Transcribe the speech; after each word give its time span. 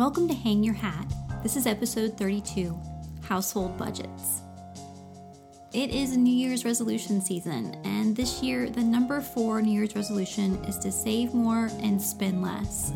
Welcome 0.00 0.28
to 0.28 0.34
Hang 0.34 0.64
Your 0.64 0.72
Hat. 0.72 1.12
This 1.42 1.56
is 1.56 1.66
episode 1.66 2.16
32 2.16 2.74
Household 3.22 3.76
Budgets. 3.76 4.40
It 5.74 5.90
is 5.90 6.16
New 6.16 6.32
Year's 6.32 6.64
resolution 6.64 7.20
season, 7.20 7.78
and 7.84 8.16
this 8.16 8.42
year 8.42 8.70
the 8.70 8.80
number 8.80 9.20
four 9.20 9.60
New 9.60 9.78
Year's 9.78 9.94
resolution 9.94 10.56
is 10.64 10.78
to 10.78 10.90
save 10.90 11.34
more 11.34 11.68
and 11.82 12.00
spend 12.00 12.40
less. 12.40 12.92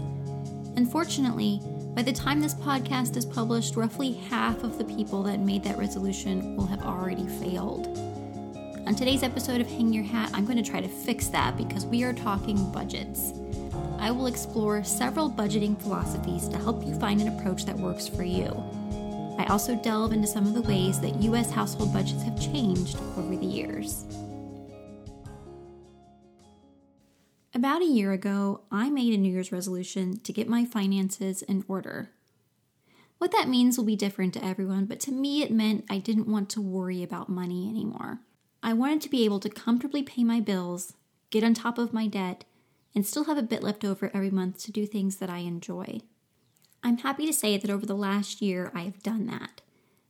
Unfortunately, 0.77 1.61
by 1.95 2.01
the 2.01 2.11
time 2.11 2.41
this 2.41 2.55
podcast 2.55 3.19
is 3.19 3.27
published, 3.27 3.77
roughly 3.77 4.13
half 4.31 4.65
of 4.65 4.79
the 4.79 4.85
people 4.85 5.23
that 5.25 5.41
made 5.41 5.63
that 5.65 5.77
resolution 5.77 6.57
will 6.57 6.67
have 6.67 6.87
already 6.87 7.29
failed. 7.29 7.87
On 8.87 8.95
today's 8.95 9.23
episode 9.23 9.61
of 9.61 9.69
Hang 9.69 9.93
Your 9.93 10.05
Hat, 10.05 10.31
I'm 10.33 10.47
going 10.47 10.57
to 10.57 10.71
try 10.71 10.81
to 10.81 10.89
fix 10.89 11.27
that 11.29 11.59
because 11.59 11.85
we 11.85 12.03
are 12.03 12.15
talking 12.15 12.73
budgets. 12.73 13.35
I 14.05 14.11
will 14.11 14.27
explore 14.27 14.85
several 14.85 15.31
budgeting 15.31 15.81
philosophies 15.81 16.47
to 16.51 16.59
help 16.59 16.85
you 16.85 16.95
find 17.01 17.23
an 17.23 17.39
approach 17.39 17.65
that 17.65 17.75
works 17.75 18.07
for 18.07 18.23
you. 18.23 18.49
I 19.39 19.47
also 19.49 19.77
delve 19.77 20.13
into 20.13 20.27
some 20.27 20.47
of 20.47 20.53
the 20.53 20.61
ways 20.61 21.01
that 21.01 21.23
U.S. 21.23 21.51
household 21.51 21.91
budgets 21.91 22.23
have 22.23 22.39
changed 22.39 22.99
over 23.17 23.35
the 23.35 23.47
years. 23.47 24.05
About 27.55 27.81
a 27.81 27.87
year 27.87 28.13
ago, 28.13 28.61
I 28.71 28.91
made 28.91 29.15
a 29.15 29.17
New 29.17 29.33
Year's 29.33 29.51
resolution 29.51 30.21
to 30.21 30.35
get 30.35 30.51
my 30.51 30.67
finances 30.67 31.41
in 31.41 31.65
order. 31.67 32.11
What 33.17 33.33
that 33.33 33.49
means 33.49 33.79
will 33.79 33.87
be 33.87 33.97
different 33.97 34.35
to 34.35 34.45
everyone, 34.45 34.85
but 34.85 35.01
to 35.01 35.13
me, 35.13 35.41
it 35.41 35.51
meant 35.51 35.87
I 35.89 35.97
didn't 35.97 36.29
want 36.29 36.51
to 36.51 36.61
worry 36.61 37.03
about 37.03 37.31
money 37.31 37.71
anymore. 37.71 38.19
I 38.63 38.75
wanted 38.75 39.01
to 39.01 39.09
be 39.09 39.25
able 39.25 39.41
to 39.41 39.49
comfortably 39.49 40.03
pay 40.03 40.25
my 40.25 40.41
bills, 40.41 40.93
get 41.31 41.43
on 41.43 41.55
top 41.55 41.79
of 41.79 41.95
my 41.95 42.07
debt, 42.07 42.45
and 42.95 43.07
still 43.07 43.25
have 43.25 43.39
a 43.39 43.43
bit 43.43 43.63
left 43.63 43.85
over 43.85 44.11
every 44.15 44.31
month 44.31 44.63
to 44.65 44.73
do 44.73 44.87
things 44.87 45.17
that 45.17 45.31
I 45.31 45.39
enjoy. 45.39 46.01
I'm 46.83 46.99
happy 46.99 47.27
to 47.27 47.33
say 47.33 47.57
that 47.57 47.71
over 47.71 47.87
the 47.87 47.95
last 47.95 48.43
year, 48.43 48.71
I 48.75 48.83
have 48.83 49.03
done 49.03 49.27
that. 49.27 49.63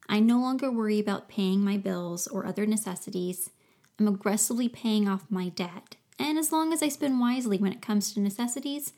I 0.08 0.20
no 0.20 0.38
longer 0.38 0.70
worry 0.70 0.98
about 0.98 1.28
paying 1.28 1.60
my 1.60 1.76
bills 1.76 2.26
or 2.26 2.44
other 2.44 2.66
necessities. 2.66 3.50
I'm 3.98 4.08
aggressively 4.08 4.68
paying 4.68 5.08
off 5.08 5.30
my 5.30 5.48
debt. 5.48 5.96
And 6.18 6.38
as 6.38 6.52
long 6.52 6.72
as 6.72 6.82
I 6.82 6.88
spend 6.88 7.20
wisely 7.20 7.58
when 7.58 7.72
it 7.72 7.80
comes 7.80 8.12
to 8.12 8.20
necessities, 8.20 8.92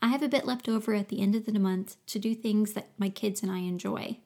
I 0.00 0.08
have 0.08 0.22
a 0.22 0.28
bit 0.28 0.46
left 0.46 0.68
over 0.68 0.94
at 0.94 1.08
the 1.08 1.20
end 1.20 1.34
of 1.34 1.46
the 1.46 1.58
month 1.58 1.96
to 2.06 2.18
do 2.18 2.34
things 2.34 2.72
that 2.72 2.90
my 2.98 3.08
kids 3.08 3.42
and 3.42 3.50
I 3.50 3.58
enjoy. 3.58 4.18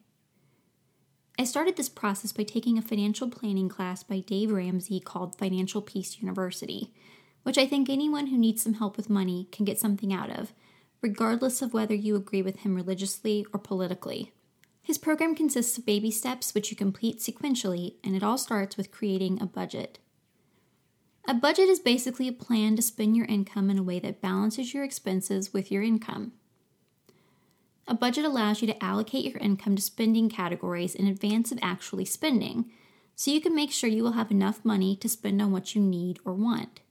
I 1.39 1.43
started 1.43 1.75
this 1.75 1.89
process 1.89 2.31
by 2.31 2.43
taking 2.43 2.77
a 2.77 2.81
financial 2.81 3.29
planning 3.29 3.69
class 3.69 4.01
by 4.01 4.19
Dave 4.19 4.51
Ramsey 4.51 4.99
called 4.99 5.37
Financial 5.37 5.81
Peace 5.81 6.19
University, 6.19 6.91
which 7.47 7.57
I 7.57 7.65
think 7.65 7.89
anyone 7.89 8.27
who 8.27 8.37
needs 8.37 8.61
some 8.61 8.73
help 8.73 8.97
with 8.97 9.09
money 9.09 9.47
can 9.53 9.63
get 9.63 9.79
something 9.79 10.11
out 10.13 10.29
of, 10.29 10.51
regardless 11.01 11.61
of 11.61 11.73
whether 11.73 11.95
you 11.95 12.17
agree 12.17 12.41
with 12.41 12.57
him 12.57 12.75
religiously 12.75 13.45
or 13.53 13.57
politically. 13.57 14.33
His 14.83 14.97
program 14.97 15.33
consists 15.33 15.77
of 15.77 15.85
baby 15.85 16.11
steps 16.11 16.53
which 16.53 16.69
you 16.71 16.75
complete 16.75 17.19
sequentially, 17.19 17.93
and 18.03 18.17
it 18.17 18.21
all 18.21 18.37
starts 18.37 18.75
with 18.75 18.91
creating 18.91 19.41
a 19.41 19.45
budget. 19.45 19.97
A 21.25 21.33
budget 21.33 21.69
is 21.69 21.79
basically 21.79 22.27
a 22.27 22.33
plan 22.33 22.75
to 22.75 22.81
spend 22.81 23.15
your 23.15 23.27
income 23.27 23.69
in 23.69 23.77
a 23.77 23.83
way 23.83 23.99
that 24.01 24.19
balances 24.19 24.73
your 24.73 24.83
expenses 24.83 25.53
with 25.53 25.71
your 25.71 25.83
income. 25.83 26.33
A 27.87 27.93
budget 27.93 28.25
allows 28.25 28.59
you 28.59 28.67
to 28.67 28.83
allocate 28.83 29.23
your 29.23 29.39
income 29.39 29.77
to 29.77 29.81
spending 29.81 30.27
categories 30.27 30.93
in 30.93 31.07
advance 31.07 31.53
of 31.53 31.59
actually 31.61 32.03
spending, 32.03 32.69
so 33.15 33.31
you 33.31 33.39
can 33.39 33.55
make 33.55 33.71
sure 33.71 33.89
you 33.89 34.03
will 34.03 34.19
have 34.19 34.31
enough 34.31 34.65
money 34.65 34.97
to 34.97 35.07
spend 35.07 35.41
on 35.41 35.53
what 35.53 35.75
you 35.75 35.81
need 35.81 36.19
or 36.25 36.33
want. 36.33 36.81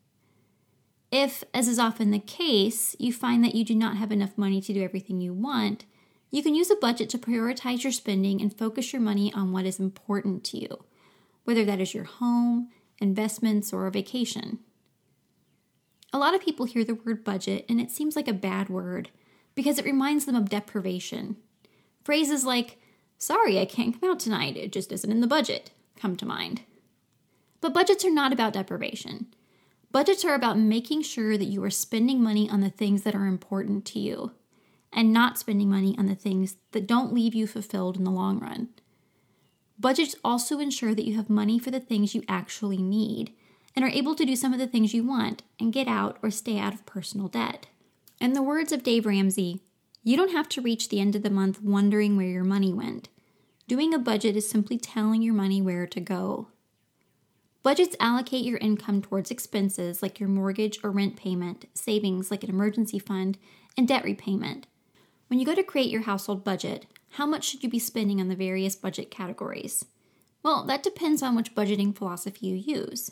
If, 1.11 1.45
as 1.55 1.69
is 1.69 1.79
often 1.79 2.11
the 2.11 2.19
case, 2.19 2.97
you 2.99 3.13
find 3.13 3.45
that 3.45 3.55
you 3.55 3.65
do 3.65 3.75
not 3.75 3.97
have 3.97 4.11
enough 4.11 4.37
money 4.37 4.61
to 4.61 4.73
do 4.73 4.83
everything 4.83 5.21
you 5.21 5.33
want, 5.33 5.85
you 6.31 6.43
can 6.43 6.55
use 6.55 6.71
a 6.71 6.77
budget 6.77 7.09
to 7.11 7.19
prioritize 7.19 7.85
your 7.85 7.93
spending 7.93 8.43
and 8.43 8.57
focus 8.57 8.93
your 8.93 9.01
money 9.01 9.33
on 9.33 9.53
what 9.53 9.65
is 9.65 9.79
important 9.79 10.43
to 10.45 10.59
you, 10.59 10.85
whether 11.45 11.65
that 11.65 11.81
is 11.81 11.95
your 11.95 12.05
home, 12.05 12.69
investments, 12.99 13.73
or 13.73 13.87
a 13.87 13.91
vacation. 13.91 14.59
A 16.13 16.19
lot 16.19 16.35
of 16.35 16.41
people 16.41 16.67
hear 16.67 16.85
the 16.85 16.95
word 16.95 17.25
budget 17.25 17.65
and 17.69 17.81
it 17.81 17.91
seems 17.91 18.17
like 18.17 18.29
a 18.29 18.33
bad 18.33 18.69
word 18.69 19.11
because 19.55 19.79
it 19.79 19.85
reminds 19.85 20.25
them 20.25 20.35
of 20.35 20.49
deprivation. 20.49 21.37
Phrases 22.05 22.45
like, 22.45 22.79
sorry, 23.19 23.59
I 23.59 23.65
can't 23.65 23.99
come 23.99 24.11
out 24.11 24.21
tonight, 24.21 24.57
it 24.57 24.73
just 24.73 24.93
isn't 24.93 25.11
in 25.11 25.21
the 25.21 25.27
budget, 25.27 25.71
come 25.97 26.17
to 26.17 26.27
mind. 26.27 26.63
But 27.61 27.75
budgets 27.75 28.05
are 28.05 28.11
not 28.11 28.33
about 28.33 28.53
deprivation. 28.53 29.27
Budgets 29.91 30.25
are 30.25 30.35
about 30.35 30.59
making 30.59 31.03
sure 31.03 31.39
that 31.39 31.45
you 31.45 31.63
are 31.65 31.71
spending 31.71 32.23
money 32.23 32.51
on 32.51 32.61
the 32.61 32.71
things 32.71 33.03
that 33.03 33.15
are 33.15 33.27
important 33.27 33.85
to 33.87 33.99
you 33.99 34.33
and 34.93 35.13
not 35.13 35.39
spending 35.39 35.69
money 35.69 35.95
on 35.99 36.07
the 36.07 36.15
things 36.15 36.57
that 36.73 36.87
don't 36.87 37.13
leave 37.13 37.35
you 37.35 37.47
fulfilled 37.47 37.97
in 37.97 38.05
the 38.05 38.11
long 38.11 38.39
run. 38.39 38.69
Budgets 39.79 40.17
also 40.25 40.59
ensure 40.59 40.95
that 40.95 41.07
you 41.07 41.17
have 41.17 41.29
money 41.29 41.59
for 41.59 41.71
the 41.71 41.81
things 41.81 42.15
you 42.15 42.23
actually 42.29 42.79
need 42.79 43.33
and 43.75 43.85
are 43.85 43.91
able 43.91 44.15
to 44.15 44.25
do 44.25 44.35
some 44.35 44.55
of 44.55 44.59
the 44.59 44.67
things 44.67 44.95
you 44.95 45.07
want 45.07 45.43
and 45.61 45.73
get 45.73 45.87
out 45.87 46.19
or 46.23 46.31
stay 46.31 46.59
out 46.59 46.73
of 46.73 46.87
personal 46.87 47.29
debt. 47.29 47.67
In 48.21 48.33
the 48.33 48.43
words 48.43 48.73
of 48.73 48.83
Dave 48.83 49.05
Ramsey, 49.05 49.61
you 50.03 50.17
don't 50.17 50.33
have 50.33 50.49
to 50.51 50.63
reach 50.63 50.89
the 50.89 51.01
end 51.01 51.15
of 51.15 51.23
the 51.23 51.31
month 51.31 51.61
wondering 51.61 52.17
where 52.17 52.27
your 52.27 52.45
money 52.45 52.73
went. 52.73 53.09
Doing 53.69 53.93
a 53.93 53.99
budget 53.99 54.37
is 54.37 54.49
simply 54.49 54.79
telling 54.79 55.21
your 55.21 55.35
money 55.35 55.61
where 55.61 55.87
to 55.87 56.01
go. 56.01 56.49
Budgets 57.67 57.97
allocate 57.99 58.45
your 58.45 58.59
income 58.59 59.03
towards 59.03 59.33
expenses 59.33 60.01
like 60.01 60.21
your 60.21 60.29
mortgage 60.29 60.79
or 60.85 60.93
rent 60.93 61.17
payment, 61.17 61.65
savings 61.75 62.31
like 62.31 62.45
an 62.45 62.51
emergency 62.51 63.01
fund, 63.01 63.39
and 63.77 63.89
debt 63.89 64.05
repayment. 64.05 64.69
When 65.27 65.41
you 65.41 65.45
go 65.45 65.53
to 65.53 65.65
create 65.65 65.91
your 65.91 66.03
household 66.03 66.45
budget, 66.45 66.87
how 67.15 67.27
much 67.27 67.43
should 67.43 67.65
you 67.65 67.69
be 67.69 67.81
spending 67.81 68.21
on 68.21 68.29
the 68.29 68.37
various 68.37 68.77
budget 68.77 69.11
categories? 69.11 69.85
Well, 70.45 70.65
that 70.67 70.85
depends 70.85 71.25
on 71.25 71.35
which 71.35 71.57
budgeting 71.57 71.93
philosophy 71.93 72.47
you 72.47 72.55
use. 72.55 73.11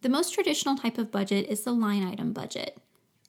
The 0.00 0.08
most 0.08 0.32
traditional 0.32 0.78
type 0.78 0.96
of 0.96 1.12
budget 1.12 1.48
is 1.50 1.62
the 1.62 1.72
line 1.72 2.04
item 2.04 2.32
budget. 2.32 2.78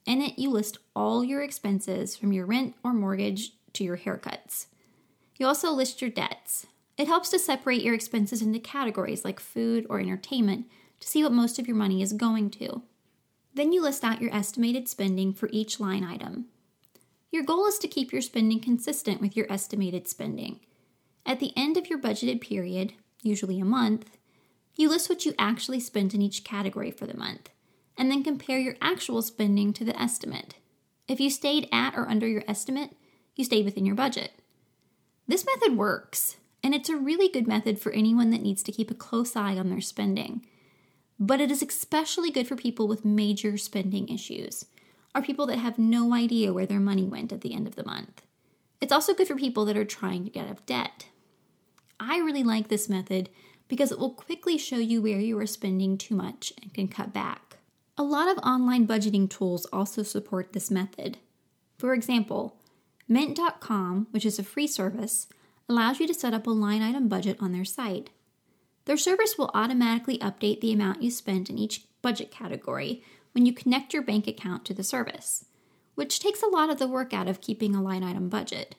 In 0.05 0.21
it, 0.21 0.39
you 0.39 0.49
list 0.49 0.77
all 0.95 1.21
your 1.21 1.41
expenses 1.41 2.15
from 2.15 2.31
your 2.31 2.45
rent 2.45 2.75
or 2.81 2.93
mortgage 2.93 3.51
to 3.73 3.83
your 3.83 3.97
haircuts. 3.97 4.67
You 5.35 5.47
also 5.47 5.71
list 5.71 6.01
your 6.01 6.11
debts, 6.11 6.65
it 6.97 7.07
helps 7.07 7.29
to 7.29 7.39
separate 7.39 7.83
your 7.83 7.93
expenses 7.93 8.41
into 8.41 8.59
categories 8.59 9.23
like 9.23 9.39
food 9.39 9.85
or 9.89 9.99
entertainment 9.99 10.65
to 10.99 11.07
see 11.07 11.23
what 11.23 11.31
most 11.31 11.59
of 11.59 11.67
your 11.67 11.75
money 11.75 12.01
is 12.01 12.13
going 12.13 12.49
to. 12.49 12.81
Then 13.53 13.71
you 13.71 13.81
list 13.81 14.03
out 14.03 14.21
your 14.21 14.33
estimated 14.33 14.87
spending 14.87 15.33
for 15.33 15.49
each 15.51 15.79
line 15.79 16.03
item. 16.03 16.45
Your 17.31 17.43
goal 17.43 17.67
is 17.67 17.77
to 17.79 17.87
keep 17.87 18.11
your 18.11 18.21
spending 18.21 18.59
consistent 18.59 19.21
with 19.21 19.35
your 19.35 19.51
estimated 19.51 20.07
spending. 20.07 20.59
At 21.25 21.39
the 21.39 21.53
end 21.55 21.77
of 21.77 21.87
your 21.87 21.99
budgeted 21.99 22.41
period, 22.41 22.93
usually 23.21 23.59
a 23.59 23.65
month, 23.65 24.17
you 24.75 24.89
list 24.89 25.09
what 25.09 25.25
you 25.25 25.33
actually 25.37 25.79
spent 25.79 26.13
in 26.13 26.21
each 26.21 26.43
category 26.43 26.91
for 26.91 27.05
the 27.05 27.17
month, 27.17 27.49
and 27.97 28.09
then 28.09 28.23
compare 28.23 28.59
your 28.59 28.75
actual 28.81 29.21
spending 29.21 29.73
to 29.73 29.83
the 29.83 29.99
estimate. 29.99 30.55
If 31.07 31.19
you 31.19 31.29
stayed 31.29 31.67
at 31.71 31.95
or 31.95 32.07
under 32.07 32.27
your 32.27 32.43
estimate, 32.47 32.95
you 33.35 33.43
stayed 33.43 33.65
within 33.65 33.85
your 33.85 33.95
budget. 33.95 34.31
This 35.27 35.45
method 35.45 35.77
works 35.77 36.37
and 36.67 36.75
it's 36.75 36.89
a 36.89 36.97
really 36.97 37.29
good 37.29 37.47
method 37.47 37.79
for 37.79 37.93
anyone 37.93 38.29
that 38.31 38.41
needs 38.41 38.61
to 38.61 38.73
keep 38.73 38.91
a 38.91 38.93
close 38.93 39.37
eye 39.37 39.57
on 39.57 39.69
their 39.69 39.79
spending. 39.79 40.45
But 41.17 41.39
it 41.39 41.49
is 41.49 41.63
especially 41.63 42.29
good 42.29 42.45
for 42.45 42.57
people 42.57 42.89
with 42.89 43.05
major 43.05 43.55
spending 43.55 44.09
issues, 44.09 44.65
or 45.15 45.21
people 45.21 45.45
that 45.45 45.59
have 45.59 45.79
no 45.79 46.13
idea 46.13 46.51
where 46.51 46.65
their 46.65 46.81
money 46.81 47.05
went 47.05 47.31
at 47.31 47.39
the 47.39 47.53
end 47.53 47.67
of 47.67 47.75
the 47.75 47.85
month. 47.85 48.21
It's 48.81 48.91
also 48.91 49.13
good 49.13 49.29
for 49.29 49.37
people 49.37 49.63
that 49.63 49.77
are 49.77 49.85
trying 49.85 50.25
to 50.25 50.29
get 50.29 50.43
out 50.43 50.51
of 50.51 50.65
debt. 50.65 51.05
I 52.01 52.17
really 52.17 52.43
like 52.43 52.67
this 52.67 52.89
method 52.89 53.29
because 53.69 53.93
it 53.93 53.97
will 53.97 54.11
quickly 54.11 54.57
show 54.57 54.75
you 54.75 55.01
where 55.01 55.21
you 55.21 55.39
are 55.39 55.47
spending 55.47 55.97
too 55.97 56.15
much 56.15 56.51
and 56.61 56.73
can 56.73 56.89
cut 56.89 57.13
back. 57.13 57.59
A 57.97 58.03
lot 58.03 58.27
of 58.27 58.43
online 58.43 58.85
budgeting 58.85 59.29
tools 59.29 59.65
also 59.71 60.03
support 60.03 60.51
this 60.51 60.69
method. 60.69 61.17
For 61.77 61.93
example, 61.93 62.57
Mint.com, 63.07 64.07
which 64.11 64.25
is 64.25 64.37
a 64.37 64.43
free 64.43 64.67
service, 64.67 65.27
allows 65.69 65.99
you 65.99 66.07
to 66.07 66.13
set 66.13 66.33
up 66.33 66.47
a 66.47 66.51
line 66.51 66.81
item 66.81 67.07
budget 67.07 67.37
on 67.39 67.51
their 67.51 67.65
site. 67.65 68.09
Their 68.85 68.97
service 68.97 69.37
will 69.37 69.51
automatically 69.53 70.17
update 70.19 70.61
the 70.61 70.71
amount 70.71 71.03
you 71.03 71.11
spent 71.11 71.49
in 71.49 71.57
each 71.57 71.85
budget 72.01 72.31
category 72.31 73.03
when 73.33 73.45
you 73.45 73.53
connect 73.53 73.93
your 73.93 74.01
bank 74.01 74.27
account 74.27 74.63
to 74.65 74.73
the 74.73 74.83
service, 74.83 75.45
which 75.95 76.19
takes 76.19 76.41
a 76.41 76.47
lot 76.47 76.69
of 76.69 76.79
the 76.79 76.87
work 76.87 77.13
out 77.13 77.27
of 77.27 77.41
keeping 77.41 77.75
a 77.75 77.81
line 77.81 78.03
item 78.03 78.29
budget. 78.29 78.75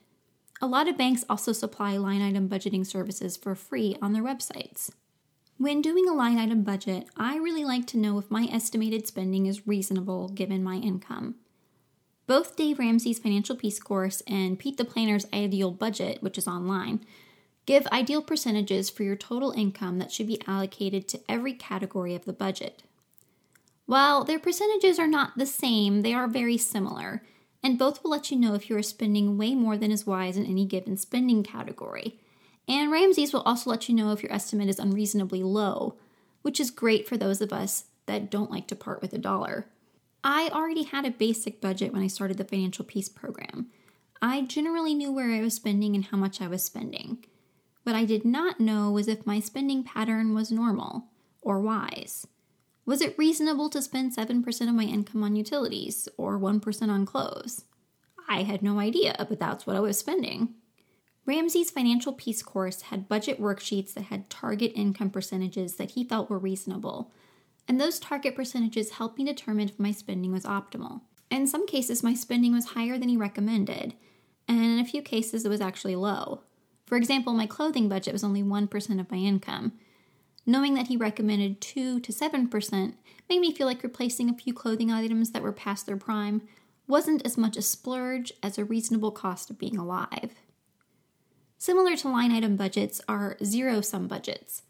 A 0.60 0.66
lot 0.66 0.88
of 0.88 0.98
banks 0.98 1.24
also 1.28 1.52
supply 1.52 1.96
line 1.96 2.22
item 2.22 2.48
budgeting 2.48 2.86
services 2.86 3.36
for 3.36 3.54
free 3.54 3.96
on 4.02 4.12
their 4.12 4.24
websites. 4.24 4.90
When 5.58 5.82
doing 5.82 6.08
a 6.08 6.14
line 6.14 6.38
item 6.38 6.62
budget, 6.62 7.08
I 7.16 7.36
really 7.36 7.64
like 7.64 7.86
to 7.88 7.98
know 7.98 8.18
if 8.18 8.30
my 8.30 8.48
estimated 8.50 9.06
spending 9.06 9.46
is 9.46 9.66
reasonable 9.66 10.28
given 10.28 10.62
my 10.62 10.76
income. 10.76 11.34
Both 12.28 12.56
Dave 12.56 12.78
Ramsey's 12.78 13.18
Financial 13.18 13.56
Peace 13.56 13.80
course 13.80 14.22
and 14.26 14.58
Pete 14.58 14.76
the 14.76 14.84
Planner's 14.84 15.26
Ideal 15.32 15.70
Budget, 15.70 16.22
which 16.22 16.36
is 16.36 16.46
online, 16.46 17.00
give 17.64 17.86
ideal 17.86 18.20
percentages 18.20 18.90
for 18.90 19.02
your 19.02 19.16
total 19.16 19.50
income 19.52 19.98
that 19.98 20.12
should 20.12 20.26
be 20.26 20.42
allocated 20.46 21.08
to 21.08 21.20
every 21.26 21.54
category 21.54 22.14
of 22.14 22.26
the 22.26 22.34
budget. 22.34 22.82
While 23.86 24.24
their 24.24 24.38
percentages 24.38 24.98
are 24.98 25.06
not 25.06 25.38
the 25.38 25.46
same, 25.46 26.02
they 26.02 26.12
are 26.12 26.28
very 26.28 26.58
similar, 26.58 27.22
and 27.62 27.78
both 27.78 28.04
will 28.04 28.10
let 28.10 28.30
you 28.30 28.36
know 28.36 28.52
if 28.52 28.68
you 28.68 28.76
are 28.76 28.82
spending 28.82 29.38
way 29.38 29.54
more 29.54 29.78
than 29.78 29.90
is 29.90 30.06
wise 30.06 30.36
in 30.36 30.44
any 30.44 30.66
given 30.66 30.98
spending 30.98 31.42
category. 31.42 32.20
And 32.68 32.92
Ramsey's 32.92 33.32
will 33.32 33.40
also 33.40 33.70
let 33.70 33.88
you 33.88 33.94
know 33.94 34.12
if 34.12 34.22
your 34.22 34.32
estimate 34.34 34.68
is 34.68 34.78
unreasonably 34.78 35.42
low, 35.42 35.94
which 36.42 36.60
is 36.60 36.70
great 36.70 37.08
for 37.08 37.16
those 37.16 37.40
of 37.40 37.54
us 37.54 37.84
that 38.04 38.30
don't 38.30 38.50
like 38.50 38.66
to 38.66 38.76
part 38.76 39.00
with 39.00 39.14
a 39.14 39.18
dollar. 39.18 39.64
I 40.24 40.48
already 40.52 40.82
had 40.82 41.04
a 41.04 41.10
basic 41.10 41.60
budget 41.60 41.92
when 41.92 42.02
I 42.02 42.08
started 42.08 42.38
the 42.38 42.44
Financial 42.44 42.84
Peace 42.84 43.08
program. 43.08 43.68
I 44.20 44.42
generally 44.42 44.94
knew 44.94 45.12
where 45.12 45.30
I 45.30 45.40
was 45.40 45.54
spending 45.54 45.94
and 45.94 46.06
how 46.06 46.16
much 46.16 46.40
I 46.40 46.48
was 46.48 46.64
spending. 46.64 47.24
What 47.84 47.94
I 47.94 48.04
did 48.04 48.24
not 48.24 48.60
know 48.60 48.90
was 48.90 49.08
if 49.08 49.26
my 49.26 49.40
spending 49.40 49.84
pattern 49.84 50.34
was 50.34 50.50
normal 50.50 51.06
or 51.40 51.60
wise. 51.60 52.26
Was 52.84 53.00
it 53.00 53.16
reasonable 53.18 53.70
to 53.70 53.82
spend 53.82 54.16
7% 54.16 54.68
of 54.68 54.74
my 54.74 54.84
income 54.84 55.22
on 55.22 55.36
utilities 55.36 56.08
or 56.16 56.38
1% 56.38 56.88
on 56.88 57.06
clothes? 57.06 57.64
I 58.28 58.42
had 58.42 58.62
no 58.62 58.78
idea, 58.78 59.14
but 59.28 59.38
that's 59.38 59.66
what 59.66 59.76
I 59.76 59.80
was 59.80 59.98
spending. 59.98 60.54
Ramsey's 61.24 61.70
Financial 61.70 62.12
Peace 62.12 62.42
course 62.42 62.82
had 62.82 63.08
budget 63.08 63.40
worksheets 63.40 63.94
that 63.94 64.04
had 64.04 64.30
target 64.30 64.72
income 64.74 65.10
percentages 65.10 65.76
that 65.76 65.90
he 65.92 66.02
felt 66.02 66.30
were 66.30 66.38
reasonable, 66.38 67.12
and 67.68 67.80
those 67.80 67.98
target 67.98 68.34
percentages 68.34 68.92
helped 68.92 69.18
me 69.18 69.24
determine 69.24 69.68
if 69.68 69.78
my 69.78 69.92
spending 69.92 70.32
was 70.32 70.44
optimal. 70.44 71.02
In 71.30 71.46
some 71.46 71.66
cases, 71.66 72.02
my 72.02 72.14
spending 72.14 72.54
was 72.54 72.70
higher 72.70 72.98
than 72.98 73.08
he 73.08 73.16
recommended, 73.16 73.94
and 74.48 74.58
in 74.58 74.78
a 74.78 74.84
few 74.84 75.02
cases, 75.02 75.44
it 75.44 75.50
was 75.50 75.60
actually 75.60 75.94
low. 75.94 76.42
For 76.86 76.96
example, 76.96 77.34
my 77.34 77.46
clothing 77.46 77.88
budget 77.88 78.14
was 78.14 78.24
only 78.24 78.42
1% 78.42 79.00
of 79.00 79.10
my 79.10 79.18
income, 79.18 79.72
Knowing 80.48 80.72
that 80.72 80.86
he 80.86 80.96
recommended 80.96 81.60
2 81.60 82.00
to 82.00 82.10
7% 82.10 82.94
made 83.28 83.38
me 83.38 83.52
feel 83.52 83.66
like 83.66 83.82
replacing 83.82 84.30
a 84.30 84.34
few 84.34 84.54
clothing 84.54 84.90
items 84.90 85.32
that 85.32 85.42
were 85.42 85.52
past 85.52 85.84
their 85.84 85.98
prime 85.98 86.40
wasn't 86.86 87.20
as 87.26 87.36
much 87.36 87.54
a 87.54 87.60
splurge 87.60 88.32
as 88.42 88.56
a 88.56 88.64
reasonable 88.64 89.10
cost 89.10 89.50
of 89.50 89.58
being 89.58 89.76
alive. 89.76 90.36
Similar 91.58 91.96
to 91.96 92.08
line 92.08 92.32
item 92.32 92.56
budgets 92.56 92.98
are 93.06 93.36
zero 93.44 93.82
sum 93.82 94.08
budgets. 94.08 94.62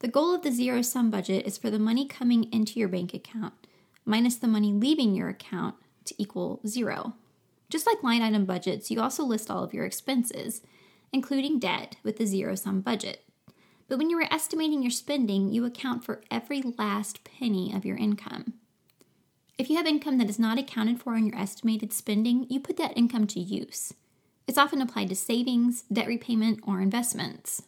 The 0.00 0.08
goal 0.08 0.34
of 0.34 0.42
the 0.42 0.52
zero 0.52 0.82
sum 0.82 1.10
budget 1.10 1.44
is 1.44 1.58
for 1.58 1.70
the 1.70 1.78
money 1.78 2.06
coming 2.06 2.52
into 2.52 2.78
your 2.78 2.88
bank 2.88 3.14
account 3.14 3.54
minus 4.04 4.36
the 4.36 4.48
money 4.48 4.72
leaving 4.72 5.14
your 5.14 5.28
account 5.28 5.74
to 6.06 6.14
equal 6.18 6.60
zero. 6.66 7.14
Just 7.68 7.86
like 7.86 8.02
line 8.02 8.22
item 8.22 8.46
budgets, 8.46 8.90
you 8.90 9.00
also 9.00 9.24
list 9.24 9.50
all 9.50 9.62
of 9.62 9.74
your 9.74 9.84
expenses, 9.84 10.62
including 11.12 11.58
debt, 11.58 11.96
with 12.02 12.16
the 12.16 12.26
zero 12.26 12.54
sum 12.54 12.80
budget. 12.80 13.24
But 13.88 13.98
when 13.98 14.08
you 14.08 14.18
are 14.18 14.32
estimating 14.32 14.82
your 14.82 14.90
spending, 14.90 15.52
you 15.52 15.64
account 15.64 16.04
for 16.04 16.22
every 16.30 16.62
last 16.62 17.24
penny 17.24 17.74
of 17.74 17.84
your 17.84 17.96
income. 17.96 18.54
If 19.58 19.68
you 19.68 19.76
have 19.76 19.86
income 19.86 20.18
that 20.18 20.30
is 20.30 20.38
not 20.38 20.58
accounted 20.58 21.00
for 21.00 21.16
in 21.16 21.26
your 21.26 21.38
estimated 21.38 21.92
spending, 21.92 22.46
you 22.48 22.60
put 22.60 22.76
that 22.76 22.96
income 22.96 23.26
to 23.28 23.40
use. 23.40 23.92
It's 24.46 24.58
often 24.58 24.80
applied 24.80 25.08
to 25.08 25.16
savings, 25.16 25.82
debt 25.92 26.06
repayment, 26.06 26.60
or 26.62 26.80
investments. 26.80 27.62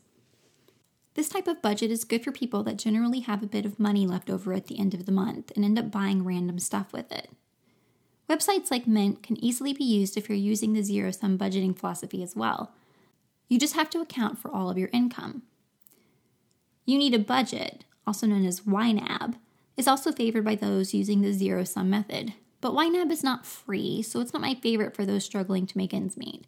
This 1.21 1.29
type 1.29 1.49
of 1.49 1.61
budget 1.61 1.91
is 1.91 2.05
good 2.05 2.25
for 2.25 2.33
people 2.33 2.63
that 2.63 2.79
generally 2.79 3.21
have 3.21 3.43
a 3.43 3.47
bit 3.47 3.67
of 3.67 3.79
money 3.79 4.07
left 4.07 4.31
over 4.31 4.55
at 4.55 4.69
the 4.69 4.79
end 4.79 4.95
of 4.95 5.05
the 5.05 5.13
month 5.13 5.53
and 5.55 5.67
end 5.67 5.79
up 5.79 5.91
buying 5.91 6.25
random 6.25 6.59
stuff 6.59 6.95
with 6.95 7.13
it. 7.13 7.29
Websites 8.27 8.71
like 8.71 8.87
Mint 8.87 9.23
can 9.23 9.37
easily 9.45 9.75
be 9.75 9.85
used 9.85 10.17
if 10.17 10.31
you're 10.31 10.39
using 10.39 10.73
the 10.73 10.83
zero 10.83 11.11
sum 11.11 11.37
budgeting 11.37 11.79
philosophy 11.79 12.23
as 12.23 12.35
well. 12.35 12.73
You 13.49 13.59
just 13.59 13.75
have 13.75 13.91
to 13.91 14.01
account 14.01 14.39
for 14.39 14.51
all 14.51 14.71
of 14.71 14.79
your 14.79 14.89
income. 14.95 15.43
You 16.87 16.97
Need 16.97 17.13
a 17.13 17.19
Budget, 17.19 17.85
also 18.07 18.27
known 18.27 18.47
as 18.47 18.61
YNAB, 18.61 19.35
is 19.77 19.87
also 19.87 20.13
favored 20.13 20.47
by 20.47 20.55
those 20.55 20.95
using 20.95 21.21
the 21.21 21.35
zero 21.35 21.65
sum 21.65 21.91
method. 21.91 22.33
But 22.63 22.73
YNAB 22.73 23.11
is 23.11 23.23
not 23.23 23.45
free, 23.45 24.01
so 24.01 24.21
it's 24.21 24.33
not 24.33 24.41
my 24.41 24.55
favorite 24.55 24.97
for 24.97 25.05
those 25.05 25.27
struggling 25.27 25.67
to 25.67 25.77
make 25.77 25.93
ends 25.93 26.17
meet. 26.17 26.47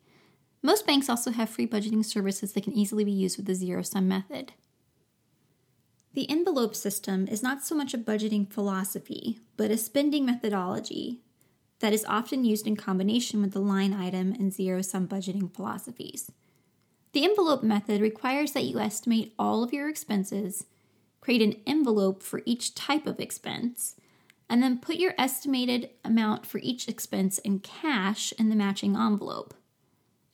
Most 0.62 0.86
banks 0.86 1.08
also 1.08 1.32
have 1.32 1.50
free 1.50 1.66
budgeting 1.66 2.04
services 2.04 2.52
that 2.52 2.62
can 2.62 2.72
easily 2.72 3.04
be 3.04 3.10
used 3.10 3.36
with 3.36 3.46
the 3.46 3.54
zero 3.54 3.82
sum 3.82 4.06
method. 4.06 4.52
The 6.14 6.30
envelope 6.30 6.76
system 6.76 7.26
is 7.26 7.42
not 7.42 7.64
so 7.64 7.74
much 7.74 7.94
a 7.94 7.98
budgeting 7.98 8.50
philosophy, 8.50 9.40
but 9.56 9.70
a 9.70 9.76
spending 9.76 10.24
methodology 10.24 11.20
that 11.80 11.92
is 11.92 12.04
often 12.06 12.44
used 12.44 12.66
in 12.66 12.76
combination 12.76 13.42
with 13.42 13.52
the 13.52 13.60
line 13.60 13.92
item 13.92 14.32
and 14.32 14.52
zero 14.52 14.82
sum 14.82 15.08
budgeting 15.08 15.52
philosophies. 15.52 16.30
The 17.12 17.24
envelope 17.24 17.62
method 17.62 18.00
requires 18.00 18.52
that 18.52 18.64
you 18.64 18.78
estimate 18.78 19.34
all 19.38 19.64
of 19.64 19.72
your 19.72 19.88
expenses, 19.88 20.66
create 21.20 21.42
an 21.42 21.56
envelope 21.66 22.22
for 22.22 22.42
each 22.46 22.74
type 22.74 23.06
of 23.06 23.18
expense, 23.18 23.96
and 24.48 24.62
then 24.62 24.78
put 24.78 24.96
your 24.96 25.14
estimated 25.18 25.90
amount 26.04 26.46
for 26.46 26.58
each 26.58 26.88
expense 26.88 27.38
in 27.38 27.58
cash 27.58 28.32
in 28.38 28.48
the 28.48 28.56
matching 28.56 28.96
envelope. 28.96 29.54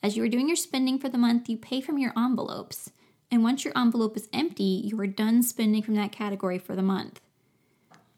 As 0.02 0.16
you 0.16 0.22
are 0.24 0.28
doing 0.28 0.48
your 0.48 0.56
spending 0.56 0.98
for 0.98 1.08
the 1.08 1.18
month, 1.18 1.48
you 1.48 1.56
pay 1.56 1.80
from 1.80 1.98
your 1.98 2.12
envelopes, 2.16 2.90
and 3.30 3.42
once 3.42 3.64
your 3.64 3.76
envelope 3.76 4.16
is 4.16 4.28
empty, 4.32 4.82
you 4.84 4.98
are 5.00 5.06
done 5.06 5.42
spending 5.42 5.82
from 5.82 5.94
that 5.94 6.12
category 6.12 6.58
for 6.58 6.76
the 6.76 6.82
month. 6.82 7.20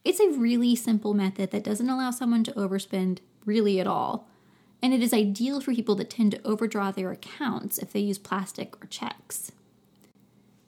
It's 0.04 0.20
a 0.20 0.30
really 0.30 0.76
simple 0.76 1.14
method 1.14 1.50
that 1.50 1.64
doesn't 1.64 1.88
allow 1.88 2.10
someone 2.10 2.44
to 2.44 2.52
overspend 2.52 3.18
really 3.44 3.80
at 3.80 3.86
all 3.86 4.30
and 4.82 4.94
it 4.94 5.02
is 5.02 5.12
ideal 5.12 5.60
for 5.60 5.74
people 5.74 5.94
that 5.96 6.10
tend 6.10 6.32
to 6.32 6.46
overdraw 6.46 6.90
their 6.90 7.10
accounts 7.10 7.78
if 7.78 7.92
they 7.92 8.00
use 8.00 8.18
plastic 8.18 8.82
or 8.82 8.86
checks. 8.86 9.52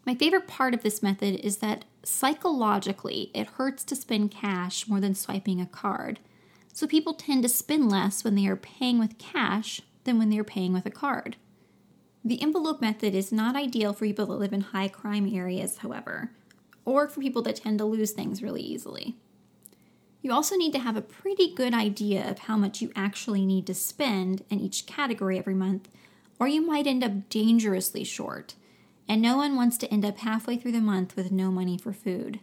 My 0.04 0.14
favorite 0.14 0.48
part 0.48 0.74
of 0.74 0.82
this 0.82 1.02
method 1.02 1.40
is 1.40 1.58
that 1.58 1.84
psychologically 2.02 3.30
it 3.34 3.46
hurts 3.46 3.84
to 3.84 3.96
spend 3.96 4.32
cash 4.32 4.88
more 4.88 5.00
than 5.00 5.14
swiping 5.14 5.60
a 5.60 5.66
card, 5.66 6.18
so 6.72 6.86
people 6.86 7.14
tend 7.14 7.42
to 7.42 7.48
spend 7.48 7.90
less 7.90 8.24
when 8.24 8.34
they 8.34 8.46
are 8.46 8.56
paying 8.56 8.98
with 8.98 9.18
cash 9.18 9.80
than 10.04 10.18
when 10.18 10.30
they 10.30 10.38
are 10.38 10.44
paying 10.44 10.72
with 10.72 10.86
a 10.86 10.90
card. 10.90 11.36
The 12.24 12.40
envelope 12.40 12.80
method 12.80 13.14
is 13.14 13.32
not 13.32 13.56
ideal 13.56 13.92
for 13.92 14.04
people 14.04 14.26
that 14.26 14.38
live 14.38 14.52
in 14.52 14.60
high 14.60 14.88
crime 14.88 15.28
areas, 15.32 15.78
however, 15.78 16.30
or 16.84 17.08
for 17.08 17.20
people 17.20 17.42
that 17.42 17.56
tend 17.56 17.78
to 17.78 17.84
lose 17.84 18.12
things 18.12 18.42
really 18.42 18.62
easily. 18.62 19.16
You 20.22 20.32
also 20.32 20.56
need 20.56 20.72
to 20.72 20.78
have 20.78 20.96
a 20.96 21.02
pretty 21.02 21.52
good 21.52 21.74
idea 21.74 22.30
of 22.30 22.40
how 22.40 22.56
much 22.56 22.80
you 22.80 22.92
actually 22.94 23.44
need 23.44 23.66
to 23.66 23.74
spend 23.74 24.44
in 24.50 24.60
each 24.60 24.86
category 24.86 25.36
every 25.36 25.54
month, 25.54 25.88
or 26.38 26.46
you 26.46 26.64
might 26.64 26.86
end 26.86 27.02
up 27.02 27.28
dangerously 27.28 28.04
short. 28.04 28.54
And 29.08 29.20
no 29.20 29.36
one 29.36 29.56
wants 29.56 29.76
to 29.78 29.92
end 29.92 30.04
up 30.04 30.18
halfway 30.18 30.56
through 30.56 30.72
the 30.72 30.80
month 30.80 31.16
with 31.16 31.32
no 31.32 31.50
money 31.50 31.76
for 31.76 31.92
food. 31.92 32.38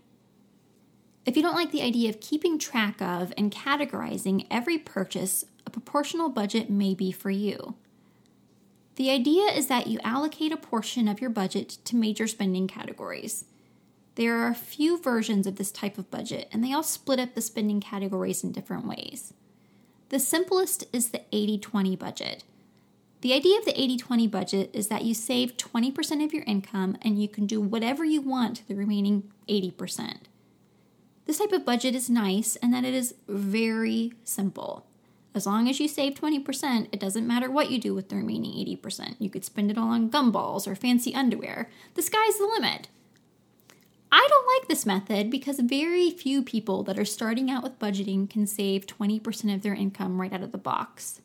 If 1.25 1.37
you 1.37 1.41
don't 1.41 1.55
like 1.55 1.71
the 1.71 1.81
idea 1.81 2.09
of 2.09 2.19
keeping 2.19 2.59
track 2.59 3.01
of 3.01 3.33
and 3.37 3.51
categorizing 3.51 4.45
every 4.51 4.77
purchase, 4.77 5.45
a 5.69 5.71
proportional 5.71 6.29
budget 6.29 6.67
may 6.67 6.95
be 6.95 7.11
for 7.11 7.29
you. 7.29 7.75
The 8.95 9.11
idea 9.11 9.45
is 9.51 9.67
that 9.67 9.85
you 9.85 9.99
allocate 10.03 10.51
a 10.51 10.57
portion 10.57 11.07
of 11.07 11.21
your 11.21 11.29
budget 11.29 11.69
to 11.85 11.95
major 11.95 12.25
spending 12.25 12.67
categories. 12.67 13.45
There 14.15 14.39
are 14.39 14.47
a 14.47 14.55
few 14.55 14.99
versions 14.99 15.45
of 15.45 15.57
this 15.57 15.71
type 15.71 15.99
of 15.99 16.09
budget, 16.09 16.49
and 16.51 16.63
they 16.63 16.73
all 16.73 16.81
split 16.81 17.19
up 17.19 17.35
the 17.35 17.41
spending 17.41 17.79
categories 17.79 18.43
in 18.43 18.51
different 18.51 18.87
ways. 18.87 19.35
The 20.09 20.17
simplest 20.17 20.85
is 20.91 21.11
the 21.11 21.21
80 21.31 21.59
20 21.59 21.95
budget. 21.95 22.43
The 23.21 23.33
idea 23.33 23.59
of 23.59 23.65
the 23.65 23.79
80 23.79 23.97
20 23.97 24.27
budget 24.27 24.71
is 24.73 24.87
that 24.87 25.03
you 25.03 25.13
save 25.13 25.55
20% 25.55 26.25
of 26.25 26.33
your 26.33 26.43
income 26.45 26.97
and 27.03 27.21
you 27.21 27.29
can 27.29 27.45
do 27.45 27.61
whatever 27.61 28.03
you 28.03 28.21
want 28.21 28.57
to 28.57 28.67
the 28.67 28.73
remaining 28.73 29.31
80%. 29.47 30.21
This 31.27 31.37
type 31.37 31.51
of 31.51 31.63
budget 31.63 31.93
is 31.93 32.09
nice 32.09 32.55
and 32.55 32.73
that 32.73 32.83
it 32.83 32.95
is 32.95 33.13
very 33.27 34.13
simple. 34.23 34.88
As 35.39 35.45
long 35.45 35.69
as 35.69 35.79
you 35.79 35.87
save 35.87 36.15
20%, 36.15 36.89
it 36.91 36.99
doesn't 36.99 37.25
matter 37.25 37.49
what 37.49 37.71
you 37.71 37.79
do 37.79 37.95
with 37.95 38.09
the 38.09 38.17
remaining 38.17 38.51
80%. 38.77 39.15
You 39.19 39.29
could 39.29 39.45
spend 39.45 39.71
it 39.71 39.77
all 39.77 39.87
on 39.87 40.11
gumballs 40.11 40.67
or 40.67 40.75
fancy 40.75 41.15
underwear. 41.15 41.69
The 41.93 42.01
sky's 42.01 42.37
the 42.37 42.43
limit. 42.43 42.89
I 44.11 44.27
don't 44.29 44.47
like 44.53 44.67
this 44.67 44.85
method 44.85 45.31
because 45.31 45.61
very 45.61 46.11
few 46.11 46.43
people 46.43 46.83
that 46.83 46.99
are 46.99 47.05
starting 47.05 47.49
out 47.49 47.63
with 47.63 47.79
budgeting 47.79 48.29
can 48.29 48.47
save 48.47 48.85
20% 48.85 49.55
of 49.55 49.61
their 49.61 49.73
income 49.73 50.19
right 50.19 50.33
out 50.33 50.43
of 50.43 50.51
the 50.51 50.57
box. 50.57 51.21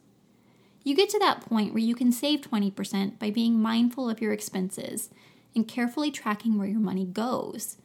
You 0.85 0.94
get 0.94 1.09
to 1.09 1.18
that 1.18 1.40
point 1.40 1.75
where 1.75 1.83
you 1.83 1.97
can 1.97 2.12
save 2.12 2.42
20% 2.42 3.18
by 3.18 3.33
being 3.33 3.61
mindful 3.61 4.09
of 4.09 4.21
your 4.21 4.33
expenses 4.33 5.11
and 5.56 5.66
carefully 5.66 6.12
tracking 6.12 6.56
where 6.56 6.68
your 6.68 6.78
money 6.78 7.04
goes. 7.04 7.78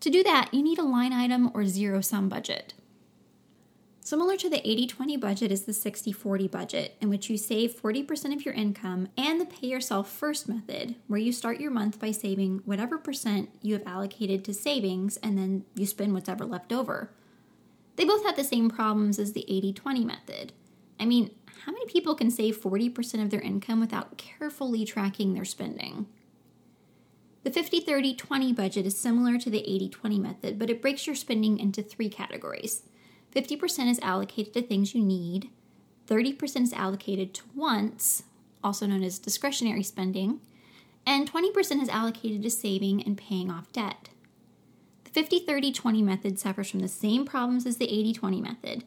To 0.00 0.10
do 0.10 0.24
that, 0.24 0.52
you 0.52 0.64
need 0.64 0.80
a 0.80 0.82
line 0.82 1.12
item 1.12 1.52
or 1.54 1.64
zero 1.64 2.00
sum 2.00 2.28
budget. 2.28 2.74
Similar 4.06 4.36
to 4.36 4.48
the 4.48 4.64
80 4.64 4.86
20 4.86 5.16
budget 5.16 5.50
is 5.50 5.64
the 5.64 5.72
60 5.72 6.12
40 6.12 6.46
budget, 6.46 6.96
in 7.00 7.08
which 7.08 7.28
you 7.28 7.36
save 7.36 7.74
40% 7.74 8.32
of 8.32 8.44
your 8.44 8.54
income, 8.54 9.08
and 9.18 9.40
the 9.40 9.44
pay 9.44 9.66
yourself 9.66 10.08
first 10.08 10.48
method, 10.48 10.94
where 11.08 11.18
you 11.18 11.32
start 11.32 11.58
your 11.58 11.72
month 11.72 11.98
by 11.98 12.12
saving 12.12 12.60
whatever 12.64 12.98
percent 12.98 13.50
you 13.62 13.72
have 13.74 13.82
allocated 13.84 14.44
to 14.44 14.54
savings 14.54 15.16
and 15.24 15.36
then 15.36 15.64
you 15.74 15.86
spend 15.86 16.14
whatever 16.14 16.44
left 16.44 16.72
over. 16.72 17.10
They 17.96 18.04
both 18.04 18.24
have 18.24 18.36
the 18.36 18.44
same 18.44 18.70
problems 18.70 19.18
as 19.18 19.32
the 19.32 19.44
80 19.48 19.72
20 19.72 20.04
method. 20.04 20.52
I 21.00 21.04
mean, 21.04 21.32
how 21.64 21.72
many 21.72 21.86
people 21.86 22.14
can 22.14 22.30
save 22.30 22.56
40% 22.56 23.20
of 23.20 23.30
their 23.30 23.40
income 23.40 23.80
without 23.80 24.16
carefully 24.16 24.84
tracking 24.84 25.34
their 25.34 25.44
spending? 25.44 26.06
The 27.42 27.50
50 27.50 27.80
30 27.80 28.14
20 28.14 28.52
budget 28.52 28.86
is 28.86 28.96
similar 28.96 29.36
to 29.38 29.50
the 29.50 29.68
80 29.68 29.88
20 29.88 30.18
method, 30.20 30.60
but 30.60 30.70
it 30.70 30.80
breaks 30.80 31.08
your 31.08 31.16
spending 31.16 31.58
into 31.58 31.82
three 31.82 32.08
categories 32.08 32.84
50% 33.36 33.90
is 33.90 34.00
allocated 34.00 34.54
to 34.54 34.62
things 34.62 34.94
you 34.94 35.02
need, 35.04 35.50
30% 36.06 36.62
is 36.62 36.72
allocated 36.72 37.34
to 37.34 37.42
wants, 37.54 38.22
also 38.64 38.86
known 38.86 39.02
as 39.02 39.18
discretionary 39.18 39.82
spending, 39.82 40.40
and 41.06 41.30
20% 41.30 41.82
is 41.82 41.90
allocated 41.90 42.42
to 42.42 42.50
saving 42.50 43.02
and 43.02 43.18
paying 43.18 43.50
off 43.50 43.70
debt. 43.72 44.08
The 45.04 45.10
50 45.10 45.40
30 45.40 45.70
20 45.70 46.02
method 46.02 46.38
suffers 46.38 46.70
from 46.70 46.80
the 46.80 46.88
same 46.88 47.26
problems 47.26 47.66
as 47.66 47.76
the 47.76 47.84
80 47.84 48.14
20 48.14 48.40
method, 48.40 48.84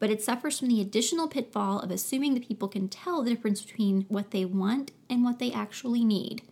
but 0.00 0.10
it 0.10 0.20
suffers 0.20 0.58
from 0.58 0.68
the 0.68 0.80
additional 0.80 1.28
pitfall 1.28 1.78
of 1.78 1.92
assuming 1.92 2.34
that 2.34 2.48
people 2.48 2.66
can 2.66 2.88
tell 2.88 3.22
the 3.22 3.30
difference 3.30 3.62
between 3.62 4.04
what 4.08 4.32
they 4.32 4.44
want 4.44 4.90
and 5.08 5.22
what 5.22 5.38
they 5.38 5.52
actually 5.52 6.04
need. 6.04 6.42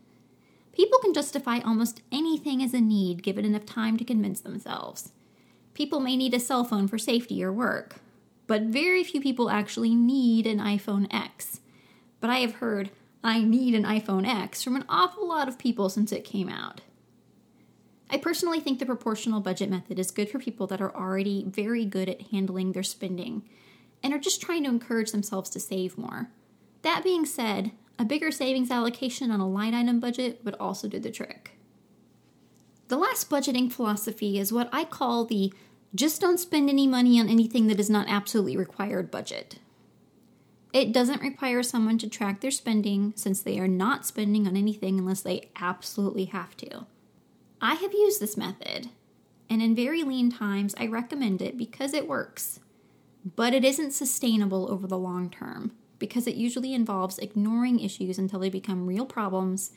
People 0.73 1.01
can 1.01 1.13
justify 1.13 1.59
almost 1.59 2.01
anything 2.13 2.63
as 2.63 2.75
a 2.75 2.81
need 2.81 3.25
given 3.25 3.45
enough 3.45 3.67
time 3.67 3.97
to 3.97 4.05
convince 4.05 4.41
themselves. 4.41 5.11
People 5.75 6.01
may 6.01 6.17
need 6.17 6.35
a 6.35 6.41
cell 6.41 6.65
phone 6.65 6.89
for 6.89 6.99
safety 6.99 7.43
or 7.43 7.53
work, 7.53 7.97
but 8.47 8.63
very 8.63 9.03
few 9.05 9.21
people 9.21 9.51
actually 9.51 9.95
need 9.95 10.47
an 10.47 10.59
iPhone 10.59 11.13
X. 11.13 11.61
But 12.21 12.31
I 12.31 12.39
have 12.39 12.55
heard, 12.55 12.91
I 13.23 13.43
need 13.43 13.75
an 13.75 13.85
iPhone 13.85 14.27
X 14.27 14.63
from 14.63 14.77
an 14.77 14.85
awful 14.89 15.29
lot 15.29 15.49
of 15.49 15.59
people 15.59 15.89
since 15.89 16.13
it 16.13 16.25
came 16.25 16.49
out. 16.49 16.81
I 18.09 18.19
personally 18.19 18.61
think 18.61 18.79
the 18.79 18.87
proportional 18.87 19.41
budget 19.41 19.69
method 19.69 19.99
is 19.99 20.11
good 20.11 20.29
for 20.29 20.39
people 20.39 20.67
that 20.69 20.81
are 20.81 20.95
already 20.95 21.45
very 21.49 21.85
good 21.85 22.09
at 22.09 22.23
handling 22.31 22.73
their 22.73 22.83
spending 22.83 23.43
and 24.03 24.13
are 24.13 24.19
just 24.19 24.41
trying 24.41 24.63
to 24.65 24.71
encourage 24.71 25.11
themselves 25.11 25.51
to 25.51 25.59
save 25.59 25.99
more. 25.99 26.31
That 26.83 27.03
being 27.03 27.25
said, 27.25 27.73
a 27.99 28.05
bigger 28.05 28.31
savings 28.31 28.71
allocation 28.71 29.31
on 29.31 29.41
a 29.41 29.49
line 29.49 29.75
item 29.75 29.99
budget 30.01 30.41
would 30.45 30.55
also 30.57 30.87
do 30.87 30.99
the 30.99 31.11
trick. 31.11 31.53
The 32.89 32.97
last 32.97 33.31
budgeting 33.31 33.73
philosophy 33.73 34.39
is 34.39 34.53
what 34.53 34.69
I 34.73 34.85
call 34.85 35.25
the 35.25 35.53
just 35.95 36.21
don't 36.21 36.39
spend 36.39 36.69
any 36.69 36.87
money 36.87 37.21
on 37.21 37.29
anything 37.29 37.69
that 37.69 37.81
is 37.81 37.89
not 37.89 38.09
absolutely 38.09 38.57
required 38.57 39.11
budget. 39.11 39.59
It 40.73 40.93
doesn't 40.93 41.23
require 41.23 41.63
someone 41.63 41.99
to 41.99 42.09
track 42.09 42.41
their 42.41 42.51
spending 42.51 43.13
since 43.15 43.41
they 43.41 43.61
are 43.61 43.69
not 43.69 44.05
spending 44.05 44.47
on 44.49 44.57
anything 44.57 44.99
unless 44.99 45.21
they 45.21 45.51
absolutely 45.55 46.25
have 46.27 46.57
to. 46.59 46.87
I 47.61 47.75
have 47.75 47.93
used 47.95 48.21
this 48.21 48.37
method, 48.37 48.89
and 49.49 49.63
in 49.63 49.77
very 49.77 50.03
lean 50.03 50.33
times, 50.33 50.75
I 50.77 50.87
recommend 50.89 51.41
it 51.41 51.57
because 51.57 51.95
it 51.95 52.09
works. 52.09 52.59
But 53.37 53.55
it 53.55 53.65
isn't 53.65 53.93
sustainable 53.93 54.71
over 54.71 54.89
the 54.89 54.99
long 54.99 55.31
term 55.31 55.73
because 56.01 56.27
it 56.27 56.35
usually 56.35 56.75
involves 56.75 57.19
ignoring 57.19 57.79
issues 57.79 58.19
until 58.19 58.41
they 58.41 58.51
become 58.51 58.87
real 58.87 59.07
problems, 59.07 59.71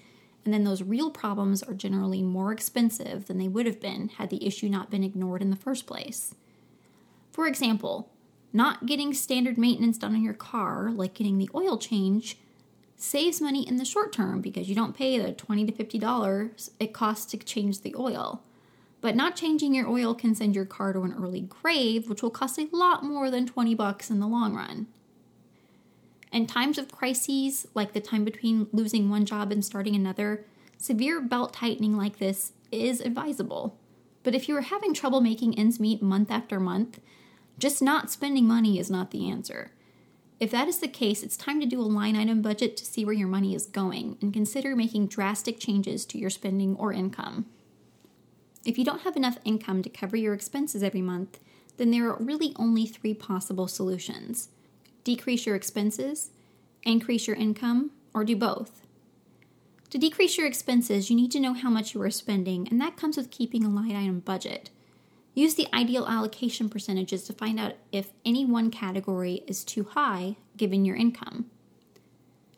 and 0.47 0.53
then 0.53 0.63
those 0.63 0.81
real 0.81 1.11
problems 1.11 1.61
are 1.61 1.73
generally 1.73 2.23
more 2.23 2.53
expensive 2.53 3.25
than 3.25 3.37
they 3.37 3.49
would 3.49 3.65
have 3.65 3.81
been 3.81 4.07
had 4.07 4.29
the 4.29 4.47
issue 4.47 4.69
not 4.69 4.89
been 4.89 5.03
ignored 5.03 5.41
in 5.41 5.49
the 5.49 5.57
first 5.57 5.85
place. 5.85 6.33
For 7.33 7.47
example, 7.47 8.09
not 8.53 8.85
getting 8.85 9.13
standard 9.13 9.57
maintenance 9.57 9.97
done 9.97 10.15
on 10.15 10.23
your 10.23 10.33
car, 10.33 10.89
like 10.89 11.15
getting 11.15 11.37
the 11.37 11.49
oil 11.53 11.77
change, 11.77 12.37
saves 12.95 13.41
money 13.41 13.67
in 13.67 13.75
the 13.75 13.83
short 13.83 14.13
term 14.13 14.39
because 14.39 14.69
you 14.69 14.73
don't 14.73 14.95
pay 14.95 15.19
the 15.19 15.33
20 15.33 15.65
to 15.65 15.73
$50 15.73 16.69
it 16.79 16.93
costs 16.93 17.25
to 17.25 17.37
change 17.37 17.81
the 17.81 17.93
oil. 17.99 18.41
But 19.01 19.17
not 19.17 19.35
changing 19.35 19.75
your 19.75 19.89
oil 19.89 20.15
can 20.15 20.33
send 20.33 20.55
your 20.55 20.63
car 20.63 20.93
to 20.93 21.01
an 21.01 21.13
early 21.21 21.41
grave, 21.41 22.07
which 22.07 22.23
will 22.23 22.29
cost 22.29 22.57
a 22.57 22.69
lot 22.71 23.03
more 23.03 23.29
than 23.29 23.47
20 23.47 23.75
bucks 23.75 24.09
in 24.09 24.21
the 24.21 24.27
long 24.27 24.55
run. 24.55 24.87
In 26.31 26.45
times 26.45 26.77
of 26.77 26.91
crises, 26.91 27.67
like 27.73 27.93
the 27.93 28.01
time 28.01 28.25
between 28.25 28.67
losing 28.71 29.09
one 29.09 29.25
job 29.25 29.51
and 29.51 29.63
starting 29.63 29.95
another, 29.95 30.45
severe 30.77 31.21
belt 31.21 31.53
tightening 31.53 31.95
like 31.95 32.17
this 32.17 32.53
is 32.71 32.99
advisable. 33.01 33.77
But 34.23 34.35
if 34.35 34.49
you 34.49 34.55
are 34.57 34.61
having 34.61 34.93
trouble 34.93 35.21
making 35.21 35.57
ends 35.57 35.79
meet 35.79 36.01
month 36.01 36.29
after 36.29 36.59
month, 36.59 36.99
just 37.57 37.81
not 37.81 38.11
spending 38.11 38.45
money 38.45 38.77
is 38.77 38.89
not 38.89 39.11
the 39.11 39.29
answer. 39.29 39.71
If 40.39 40.51
that 40.51 40.67
is 40.67 40.79
the 40.79 40.87
case, 40.87 41.23
it's 41.23 41.37
time 41.37 41.59
to 41.61 41.65
do 41.65 41.81
a 41.81 41.83
line 41.83 42.15
item 42.15 42.41
budget 42.41 42.77
to 42.77 42.85
see 42.85 43.03
where 43.03 43.15
your 43.15 43.27
money 43.27 43.55
is 43.55 43.65
going 43.65 44.17
and 44.21 44.33
consider 44.33 44.75
making 44.75 45.07
drastic 45.07 45.59
changes 45.59 46.05
to 46.07 46.19
your 46.19 46.29
spending 46.29 46.75
or 46.75 46.93
income. 46.93 47.47
If 48.63 48.77
you 48.77 48.85
don't 48.85 49.01
have 49.01 49.15
enough 49.15 49.39
income 49.45 49.81
to 49.81 49.89
cover 49.89 50.17
your 50.17 50.33
expenses 50.33 50.83
every 50.83 51.01
month, 51.01 51.39
then 51.77 51.89
there 51.89 52.09
are 52.09 52.21
really 52.21 52.53
only 52.57 52.85
three 52.85 53.13
possible 53.13 53.67
solutions 53.67 54.49
decrease 55.07 55.45
your 55.45 55.55
expenses, 55.55 56.31
increase 56.83 57.27
your 57.27 57.37
income, 57.37 57.91
or 58.13 58.25
do 58.25 58.35
both. 58.35 58.81
To 59.91 59.97
decrease 59.97 60.37
your 60.37 60.45
expenses, 60.45 61.09
you 61.09 61.15
need 61.15 61.31
to 61.31 61.39
know 61.39 61.53
how 61.53 61.69
much 61.69 61.93
you 61.93 62.01
are 62.01 62.11
spending, 62.11 62.67
and 62.67 62.81
that 62.81 62.97
comes 62.97 63.15
with 63.15 63.31
keeping 63.31 63.63
a 63.63 63.69
line 63.69 63.95
item 63.95 64.19
budget. 64.19 64.69
Use 65.33 65.55
the 65.55 65.69
ideal 65.73 66.05
allocation 66.07 66.67
percentages 66.67 67.23
to 67.23 67.31
find 67.31 67.57
out 67.57 67.75
if 67.93 68.11
any 68.25 68.43
one 68.43 68.69
category 68.69 69.45
is 69.47 69.63
too 69.63 69.85
high 69.85 70.35
given 70.57 70.83
your 70.83 70.97
income. 70.97 71.45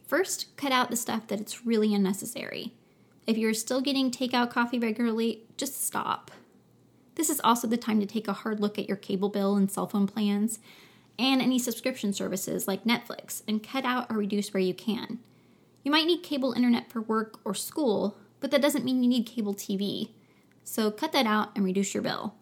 First, 0.08 0.48
cut 0.58 0.72
out 0.72 0.90
the 0.90 0.96
stuff 0.96 1.28
that 1.28 1.40
it's 1.40 1.68
really 1.68 1.94
unnecessary. 1.94 2.74
If 3.28 3.38
you're 3.38 3.54
still 3.54 3.80
getting 3.80 4.10
takeout 4.10 4.50
coffee 4.50 4.80
regularly, 4.80 5.44
just 5.56 5.86
stop. 5.86 6.32
This 7.14 7.30
is 7.30 7.42
also 7.44 7.68
the 7.68 7.78
time 7.78 8.00
to 8.00 8.08
take 8.08 8.28
a 8.28 8.34
hard 8.34 8.60
look 8.60 8.80
at 8.80 8.88
your 8.88 8.98
cable 8.98 9.30
bill 9.30 9.56
and 9.56 9.70
cell 9.70 9.86
phone 9.86 10.08
plans 10.08 10.58
and 11.20 11.42
any 11.42 11.60
subscription 11.60 12.14
services 12.14 12.68
like 12.68 12.86
Netflix 12.86 13.44
and 13.48 13.62
cut 13.62 13.84
out 13.84 14.10
or 14.10 14.16
reduce 14.16 14.54
where 14.54 14.64
you 14.64 14.74
can. 14.74 15.20
You 15.84 15.92
might 15.92 16.08
need 16.08 16.24
cable 16.24 16.54
internet 16.54 16.90
for 16.90 17.02
work 17.02 17.40
or 17.44 17.54
school, 17.54 18.18
but 18.40 18.52
that 18.52 18.62
doesn't 18.62 18.86
mean 18.86 19.04
you 19.04 19.10
need 19.10 19.26
cable 19.26 19.54
TV. 19.54 20.12
So 20.64 20.90
cut 20.90 21.12
that 21.12 21.26
out 21.26 21.50
and 21.56 21.66
reduce 21.66 21.94
your 21.94 22.04
bill. 22.04 22.36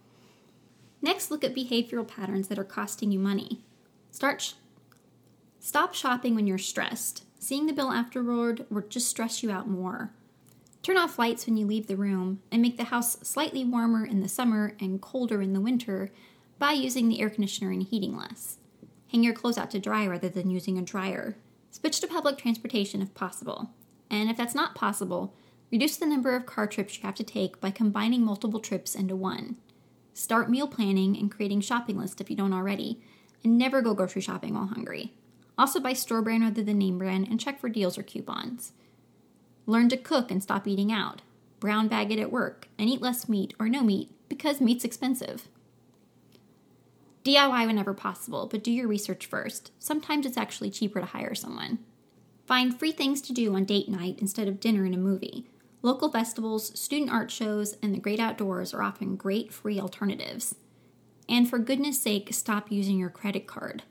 Next, 1.01 1.31
look 1.31 1.43
at 1.43 1.55
behavioral 1.55 2.07
patterns 2.07 2.47
that 2.47 2.59
are 2.59 2.63
costing 2.63 3.11
you 3.11 3.19
money. 3.19 3.61
Start 4.11 4.41
sh- 4.41 4.53
Stop 5.59 5.93
shopping 5.93 6.35
when 6.35 6.47
you're 6.47 6.57
stressed. 6.57 7.23
Seeing 7.39 7.65
the 7.65 7.73
bill 7.73 7.91
afterward 7.91 8.65
will 8.69 8.83
just 8.83 9.07
stress 9.07 9.43
you 9.43 9.51
out 9.51 9.67
more. 9.67 10.11
Turn 10.81 10.97
off 10.97 11.19
lights 11.19 11.45
when 11.45 11.57
you 11.57 11.65
leave 11.65 11.87
the 11.87 11.97
room 11.97 12.41
and 12.51 12.61
make 12.61 12.77
the 12.77 12.85
house 12.85 13.17
slightly 13.21 13.65
warmer 13.65 14.05
in 14.05 14.21
the 14.21 14.29
summer 14.29 14.75
and 14.79 15.01
colder 15.01 15.41
in 15.41 15.53
the 15.53 15.59
winter 15.59 16.11
by 16.59 16.71
using 16.71 17.09
the 17.09 17.19
air 17.19 17.29
conditioner 17.29 17.71
and 17.71 17.83
heating 17.83 18.15
less. 18.15 18.57
Hang 19.11 19.23
your 19.23 19.33
clothes 19.33 19.57
out 19.57 19.71
to 19.71 19.79
dry 19.79 20.05
rather 20.05 20.29
than 20.29 20.49
using 20.49 20.77
a 20.77 20.81
dryer. 20.81 21.37
Switch 21.71 21.99
to 22.01 22.07
public 22.07 22.37
transportation 22.37 23.01
if 23.01 23.13
possible. 23.13 23.71
And 24.09 24.29
if 24.29 24.37
that's 24.37 24.55
not 24.55 24.75
possible, 24.75 25.33
reduce 25.71 25.97
the 25.97 26.05
number 26.05 26.35
of 26.35 26.45
car 26.45 26.67
trips 26.67 26.97
you 26.97 27.03
have 27.03 27.15
to 27.15 27.23
take 27.23 27.59
by 27.61 27.71
combining 27.71 28.23
multiple 28.23 28.59
trips 28.59 28.95
into 28.95 29.15
one. 29.15 29.57
Start 30.13 30.49
meal 30.49 30.67
planning 30.67 31.17
and 31.17 31.31
creating 31.31 31.61
shopping 31.61 31.97
lists 31.97 32.19
if 32.19 32.29
you 32.29 32.35
don't 32.35 32.53
already, 32.53 33.01
and 33.43 33.57
never 33.57 33.81
go 33.81 33.93
grocery 33.93 34.21
shopping 34.21 34.55
while 34.55 34.67
hungry. 34.67 35.13
Also 35.57 35.79
buy 35.79 35.93
store 35.93 36.21
brand 36.21 36.43
rather 36.43 36.63
than 36.63 36.77
name 36.77 36.97
brand 36.97 37.27
and 37.27 37.39
check 37.39 37.59
for 37.59 37.69
deals 37.69 37.97
or 37.97 38.03
coupons. 38.03 38.73
Learn 39.65 39.89
to 39.89 39.97
cook 39.97 40.31
and 40.31 40.41
stop 40.41 40.67
eating 40.67 40.91
out. 40.91 41.21
Brown 41.59 41.87
bag 41.87 42.11
it 42.11 42.19
at 42.19 42.31
work 42.31 42.67
and 42.77 42.89
eat 42.89 43.01
less 43.01 43.27
meat 43.27 43.53
or 43.59 43.67
no 43.67 43.83
meat 43.83 44.11
because 44.29 44.61
meat's 44.61 44.85
expensive. 44.85 45.47
DIY 47.27 47.67
whenever 47.67 47.93
possible, 47.93 48.47
but 48.47 48.63
do 48.63 48.71
your 48.71 48.87
research 48.87 49.25
first. 49.25 49.71
Sometimes 49.79 50.25
it's 50.25 50.37
actually 50.37 50.71
cheaper 50.71 51.01
to 51.01 51.05
hire 51.05 51.35
someone. 51.35 51.79
Find 52.45 52.79
free 52.79 52.93
things 52.93 53.21
to 53.23 53.33
do 53.33 53.53
on 53.53 53.65
date 53.65 53.89
night 53.89 54.19
instead 54.19 54.47
of 54.47 54.61
dinner 54.61 54.85
and 54.85 54.95
a 54.95 54.97
movie. 54.97 55.49
Local 55.81 56.09
festivals, 56.09 56.79
student 56.79 57.11
art 57.11 57.29
shows, 57.29 57.75
and 57.83 57.93
the 57.93 57.99
great 57.99 58.21
outdoors 58.21 58.73
are 58.73 58.81
often 58.81 59.17
great 59.17 59.51
free 59.51 59.77
alternatives. 59.77 60.55
And 61.27 61.49
for 61.49 61.59
goodness 61.59 62.01
sake, 62.01 62.33
stop 62.33 62.71
using 62.71 62.97
your 62.97 63.09
credit 63.09 63.45
card. 63.45 63.83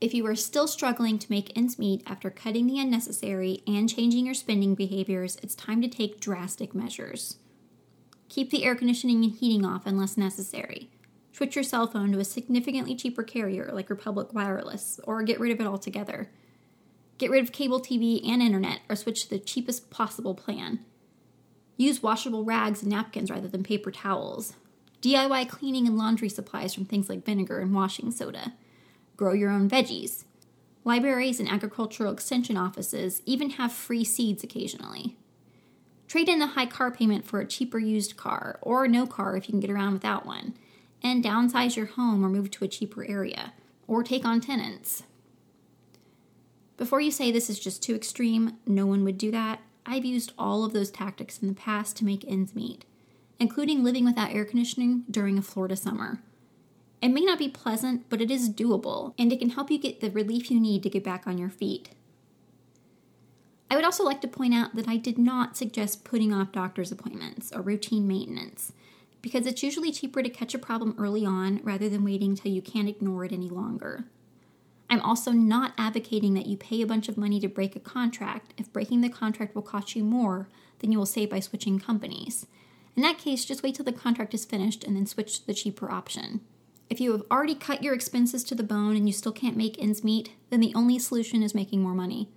If 0.00 0.14
you 0.14 0.26
are 0.26 0.34
still 0.34 0.66
struggling 0.66 1.18
to 1.18 1.30
make 1.30 1.54
ends 1.54 1.78
meet 1.78 2.02
after 2.06 2.30
cutting 2.30 2.66
the 2.66 2.80
unnecessary 2.80 3.62
and 3.66 3.94
changing 3.94 4.24
your 4.24 4.34
spending 4.34 4.74
behaviors, 4.74 5.36
it's 5.42 5.54
time 5.54 5.82
to 5.82 5.88
take 5.88 6.18
drastic 6.18 6.74
measures. 6.74 7.36
Keep 8.30 8.48
the 8.48 8.64
air 8.64 8.74
conditioning 8.74 9.22
and 9.22 9.34
heating 9.34 9.66
off 9.66 9.84
unless 9.84 10.16
necessary. 10.16 10.90
Switch 11.32 11.56
your 11.56 11.64
cell 11.64 11.86
phone 11.86 12.12
to 12.12 12.18
a 12.18 12.24
significantly 12.24 12.94
cheaper 12.94 13.22
carrier 13.22 13.70
like 13.72 13.88
Republic 13.88 14.34
Wireless, 14.34 15.00
or 15.04 15.22
get 15.22 15.40
rid 15.40 15.50
of 15.50 15.60
it 15.60 15.66
altogether. 15.66 16.30
Get 17.16 17.30
rid 17.30 17.42
of 17.42 17.52
cable 17.52 17.80
TV 17.80 18.20
and 18.28 18.42
internet, 18.42 18.80
or 18.88 18.96
switch 18.96 19.24
to 19.24 19.30
the 19.30 19.38
cheapest 19.38 19.88
possible 19.90 20.34
plan. 20.34 20.80
Use 21.78 22.02
washable 22.02 22.44
rags 22.44 22.82
and 22.82 22.90
napkins 22.90 23.30
rather 23.30 23.48
than 23.48 23.62
paper 23.62 23.90
towels. 23.90 24.54
DIY 25.00 25.48
cleaning 25.48 25.86
and 25.86 25.96
laundry 25.96 26.28
supplies 26.28 26.74
from 26.74 26.84
things 26.84 27.08
like 27.08 27.24
vinegar 27.24 27.60
and 27.60 27.74
washing 27.74 28.10
soda. 28.10 28.52
Grow 29.16 29.32
your 29.32 29.50
own 29.50 29.70
veggies. 29.70 30.24
Libraries 30.84 31.40
and 31.40 31.48
agricultural 31.48 32.12
extension 32.12 32.58
offices 32.58 33.22
even 33.24 33.50
have 33.50 33.72
free 33.72 34.04
seeds 34.04 34.44
occasionally. 34.44 35.16
Trade 36.08 36.28
in 36.28 36.42
a 36.42 36.48
high 36.48 36.66
car 36.66 36.90
payment 36.90 37.24
for 37.24 37.40
a 37.40 37.46
cheaper 37.46 37.78
used 37.78 38.18
car, 38.18 38.58
or 38.60 38.86
no 38.86 39.06
car 39.06 39.36
if 39.36 39.48
you 39.48 39.52
can 39.52 39.60
get 39.60 39.70
around 39.70 39.94
without 39.94 40.26
one 40.26 40.54
and 41.02 41.24
downsize 41.24 41.76
your 41.76 41.86
home 41.86 42.24
or 42.24 42.28
move 42.28 42.50
to 42.52 42.64
a 42.64 42.68
cheaper 42.68 43.04
area, 43.04 43.52
or 43.86 44.02
take 44.02 44.24
on 44.24 44.40
tenants. 44.40 45.02
Before 46.76 47.00
you 47.00 47.10
say 47.10 47.30
this 47.30 47.50
is 47.50 47.60
just 47.60 47.82
too 47.82 47.94
extreme, 47.94 48.58
no 48.66 48.86
one 48.86 49.04
would 49.04 49.18
do 49.18 49.30
that, 49.30 49.60
I've 49.84 50.04
used 50.04 50.32
all 50.38 50.64
of 50.64 50.72
those 50.72 50.90
tactics 50.90 51.38
in 51.38 51.48
the 51.48 51.54
past 51.54 51.96
to 51.96 52.04
make 52.04 52.24
ends 52.26 52.54
meet, 52.54 52.84
including 53.38 53.82
living 53.82 54.04
without 54.04 54.32
air 54.32 54.44
conditioning 54.44 55.04
during 55.10 55.38
a 55.38 55.42
Florida 55.42 55.76
summer. 55.76 56.22
It 57.00 57.08
may 57.08 57.22
not 57.22 57.38
be 57.38 57.48
pleasant, 57.48 58.08
but 58.08 58.20
it 58.20 58.30
is 58.30 58.48
doable, 58.48 59.14
and 59.18 59.32
it 59.32 59.40
can 59.40 59.50
help 59.50 59.70
you 59.70 59.78
get 59.78 60.00
the 60.00 60.10
relief 60.10 60.50
you 60.50 60.60
need 60.60 60.84
to 60.84 60.90
get 60.90 61.02
back 61.02 61.26
on 61.26 61.36
your 61.36 61.50
feet. 61.50 61.90
I 63.68 63.74
would 63.74 63.84
also 63.84 64.04
like 64.04 64.20
to 64.20 64.28
point 64.28 64.54
out 64.54 64.76
that 64.76 64.86
I 64.86 64.98
did 64.98 65.18
not 65.18 65.56
suggest 65.56 66.04
putting 66.04 66.32
off 66.32 66.52
doctor's 66.52 66.92
appointments 66.92 67.50
or 67.52 67.62
routine 67.62 68.06
maintenance 68.06 68.72
because 69.22 69.46
it's 69.46 69.62
usually 69.62 69.92
cheaper 69.92 70.22
to 70.22 70.28
catch 70.28 70.52
a 70.52 70.58
problem 70.58 70.94
early 70.98 71.24
on 71.24 71.60
rather 71.62 71.88
than 71.88 72.04
waiting 72.04 72.34
till 72.34 72.52
you 72.52 72.60
can't 72.60 72.88
ignore 72.88 73.24
it 73.24 73.32
any 73.32 73.48
longer. 73.48 74.04
I'm 74.90 75.00
also 75.00 75.30
not 75.30 75.72
advocating 75.78 76.34
that 76.34 76.46
you 76.46 76.58
pay 76.58 76.82
a 76.82 76.86
bunch 76.86 77.08
of 77.08 77.16
money 77.16 77.40
to 77.40 77.48
break 77.48 77.74
a 77.74 77.80
contract 77.80 78.52
if 78.58 78.72
breaking 78.72 79.00
the 79.00 79.08
contract 79.08 79.54
will 79.54 79.62
cost 79.62 79.96
you 79.96 80.04
more 80.04 80.48
than 80.80 80.92
you 80.92 80.98
will 80.98 81.06
save 81.06 81.30
by 81.30 81.40
switching 81.40 81.78
companies. 81.78 82.46
In 82.94 83.02
that 83.02 83.16
case, 83.16 83.46
just 83.46 83.62
wait 83.62 83.76
till 83.76 83.86
the 83.86 83.92
contract 83.92 84.34
is 84.34 84.44
finished 84.44 84.84
and 84.84 84.94
then 84.94 85.06
switch 85.06 85.40
to 85.40 85.46
the 85.46 85.54
cheaper 85.54 85.90
option. 85.90 86.42
If 86.90 87.00
you 87.00 87.12
have 87.12 87.22
already 87.30 87.54
cut 87.54 87.82
your 87.82 87.94
expenses 87.94 88.44
to 88.44 88.54
the 88.54 88.62
bone 88.62 88.96
and 88.96 89.06
you 89.06 89.14
still 89.14 89.32
can't 89.32 89.56
make 89.56 89.82
ends 89.82 90.04
meet, 90.04 90.32
then 90.50 90.60
the 90.60 90.74
only 90.74 90.98
solution 90.98 91.42
is 91.42 91.54
making 91.54 91.80
more 91.80 91.94
money. 91.94 92.28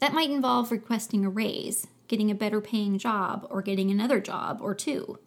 That 0.00 0.12
might 0.12 0.28
involve 0.28 0.70
requesting 0.70 1.24
a 1.24 1.30
raise, 1.30 1.86
getting 2.08 2.30
a 2.30 2.34
better 2.34 2.60
paying 2.60 2.98
job, 2.98 3.46
or 3.48 3.62
getting 3.62 3.90
another 3.90 4.20
job 4.20 4.58
or 4.60 4.74
two. 4.74 5.18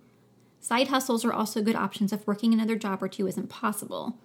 Side 0.60 0.90
hustles 0.90 1.24
are 1.24 1.34
also 1.34 1.62
good 1.62 1.76
options 1.76 2.12
if 2.12 2.28
working 2.28 2.54
another 2.54 2.76
job 2.76 3.02
or 3.02 3.08
two 3.08 3.28
isn't 3.28 3.50
possible. 3.50 4.18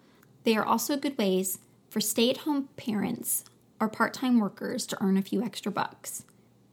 They 0.45 0.57
are 0.57 0.65
also 0.65 0.97
good 0.97 1.17
ways 1.17 1.59
for 1.89 2.01
stay 2.01 2.31
at 2.31 2.39
home 2.39 2.69
parents 2.77 3.45
or 3.81 3.89
part 3.89 4.13
time 4.15 4.41
workers 4.41 4.87
to 4.87 5.03
earn 5.03 5.17
a 5.17 5.23
few 5.23 5.43
extra 5.43 5.71
bucks. 5.71 6.25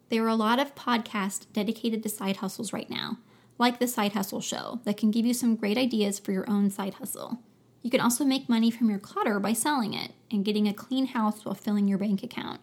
There 0.09 0.23
are 0.25 0.29
a 0.29 0.35
lot 0.35 0.59
of 0.59 0.75
podcasts 0.75 1.45
dedicated 1.53 2.03
to 2.03 2.09
side 2.09 2.37
hustles 2.37 2.73
right 2.73 2.89
now, 2.89 3.19
like 3.57 3.79
the 3.79 3.87
Side 3.87 4.13
Hustle 4.13 4.41
Show, 4.41 4.79
that 4.83 4.97
can 4.97 5.11
give 5.11 5.25
you 5.25 5.33
some 5.33 5.55
great 5.55 5.77
ideas 5.77 6.19
for 6.19 6.31
your 6.31 6.49
own 6.49 6.69
side 6.69 6.95
hustle. 6.95 7.39
You 7.81 7.89
can 7.89 8.01
also 8.01 8.25
make 8.25 8.49
money 8.49 8.71
from 8.71 8.89
your 8.89 8.99
clutter 8.99 9.39
by 9.39 9.53
selling 9.53 9.93
it 9.93 10.11
and 10.29 10.43
getting 10.43 10.67
a 10.67 10.73
clean 10.73 11.07
house 11.07 11.45
while 11.45 11.55
filling 11.55 11.87
your 11.87 11.97
bank 11.97 12.23
account. 12.23 12.61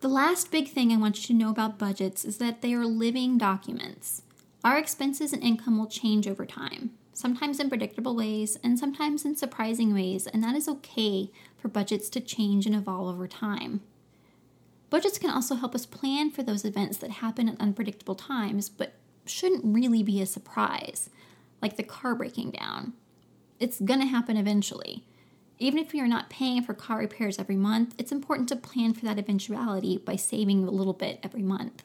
The 0.00 0.08
last 0.08 0.50
big 0.50 0.68
thing 0.68 0.92
I 0.92 0.96
want 0.96 1.18
you 1.20 1.34
to 1.34 1.44
know 1.44 1.50
about 1.50 1.78
budgets 1.78 2.24
is 2.24 2.38
that 2.38 2.62
they 2.62 2.74
are 2.74 2.86
living 2.86 3.38
documents. 3.38 4.22
Our 4.66 4.78
expenses 4.78 5.32
and 5.32 5.44
income 5.44 5.78
will 5.78 5.86
change 5.86 6.26
over 6.26 6.44
time, 6.44 6.90
sometimes 7.12 7.60
in 7.60 7.68
predictable 7.68 8.16
ways 8.16 8.58
and 8.64 8.76
sometimes 8.76 9.24
in 9.24 9.36
surprising 9.36 9.94
ways, 9.94 10.26
and 10.26 10.42
that 10.42 10.56
is 10.56 10.66
okay 10.68 11.30
for 11.56 11.68
budgets 11.68 12.08
to 12.08 12.20
change 12.20 12.66
and 12.66 12.74
evolve 12.74 13.14
over 13.14 13.28
time. 13.28 13.82
Budgets 14.90 15.18
can 15.18 15.30
also 15.30 15.54
help 15.54 15.72
us 15.76 15.86
plan 15.86 16.32
for 16.32 16.42
those 16.42 16.64
events 16.64 16.96
that 16.96 17.12
happen 17.12 17.48
at 17.48 17.60
unpredictable 17.60 18.16
times, 18.16 18.68
but 18.68 18.94
shouldn't 19.24 19.72
really 19.72 20.02
be 20.02 20.20
a 20.20 20.26
surprise, 20.26 21.10
like 21.62 21.76
the 21.76 21.84
car 21.84 22.16
breaking 22.16 22.50
down. 22.50 22.92
It's 23.60 23.78
gonna 23.78 24.06
happen 24.06 24.36
eventually. 24.36 25.04
Even 25.60 25.78
if 25.78 25.94
you're 25.94 26.08
not 26.08 26.28
paying 26.28 26.60
for 26.60 26.74
car 26.74 26.98
repairs 26.98 27.38
every 27.38 27.54
month, 27.54 27.94
it's 27.98 28.10
important 28.10 28.48
to 28.48 28.56
plan 28.56 28.94
for 28.94 29.04
that 29.04 29.20
eventuality 29.20 29.96
by 29.96 30.16
saving 30.16 30.64
a 30.64 30.72
little 30.72 30.92
bit 30.92 31.20
every 31.22 31.44
month. 31.44 31.84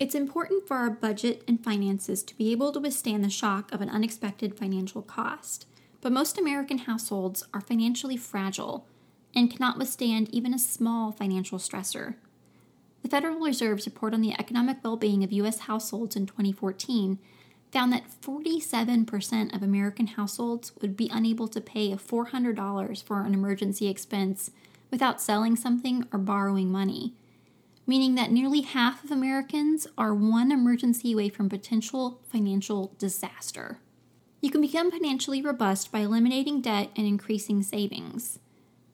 It's 0.00 0.14
important 0.14 0.68
for 0.68 0.76
our 0.76 0.90
budget 0.90 1.42
and 1.48 1.62
finances 1.62 2.22
to 2.22 2.36
be 2.36 2.52
able 2.52 2.70
to 2.70 2.78
withstand 2.78 3.24
the 3.24 3.30
shock 3.30 3.72
of 3.72 3.80
an 3.80 3.90
unexpected 3.90 4.56
financial 4.56 5.02
cost, 5.02 5.66
but 6.00 6.12
most 6.12 6.38
American 6.38 6.78
households 6.78 7.44
are 7.52 7.60
financially 7.60 8.16
fragile 8.16 8.86
and 9.34 9.50
cannot 9.50 9.76
withstand 9.76 10.32
even 10.32 10.54
a 10.54 10.58
small 10.58 11.10
financial 11.10 11.58
stressor. 11.58 12.14
The 13.02 13.08
Federal 13.08 13.40
Reserve's 13.40 13.86
report 13.86 14.14
on 14.14 14.20
the 14.20 14.34
economic 14.38 14.78
well 14.84 14.96
being 14.96 15.24
of 15.24 15.32
U.S. 15.32 15.60
households 15.60 16.14
in 16.14 16.26
2014 16.26 17.18
found 17.72 17.92
that 17.92 18.08
47% 18.22 19.54
of 19.54 19.62
American 19.64 20.06
households 20.06 20.72
would 20.80 20.96
be 20.96 21.10
unable 21.12 21.48
to 21.48 21.60
pay 21.60 21.90
$400 21.90 23.02
for 23.02 23.22
an 23.22 23.34
emergency 23.34 23.88
expense 23.88 24.52
without 24.92 25.20
selling 25.20 25.56
something 25.56 26.06
or 26.12 26.18
borrowing 26.18 26.70
money, 26.70 27.14
meaning 27.88 28.14
that 28.14 28.30
nearly 28.30 28.60
half 28.60 29.02
of 29.02 29.10
Americans 29.10 29.88
are 29.98 30.14
one 30.14 30.52
emergency 30.52 31.12
away 31.12 31.28
from 31.28 31.48
potential 31.48 32.20
financial 32.28 32.94
disaster. 32.98 33.80
You 34.40 34.52
can 34.52 34.60
become 34.60 34.92
financially 34.92 35.42
robust 35.42 35.90
by 35.90 36.00
eliminating 36.00 36.60
debt 36.60 36.90
and 36.94 37.06
increasing 37.06 37.64
savings. 37.64 38.38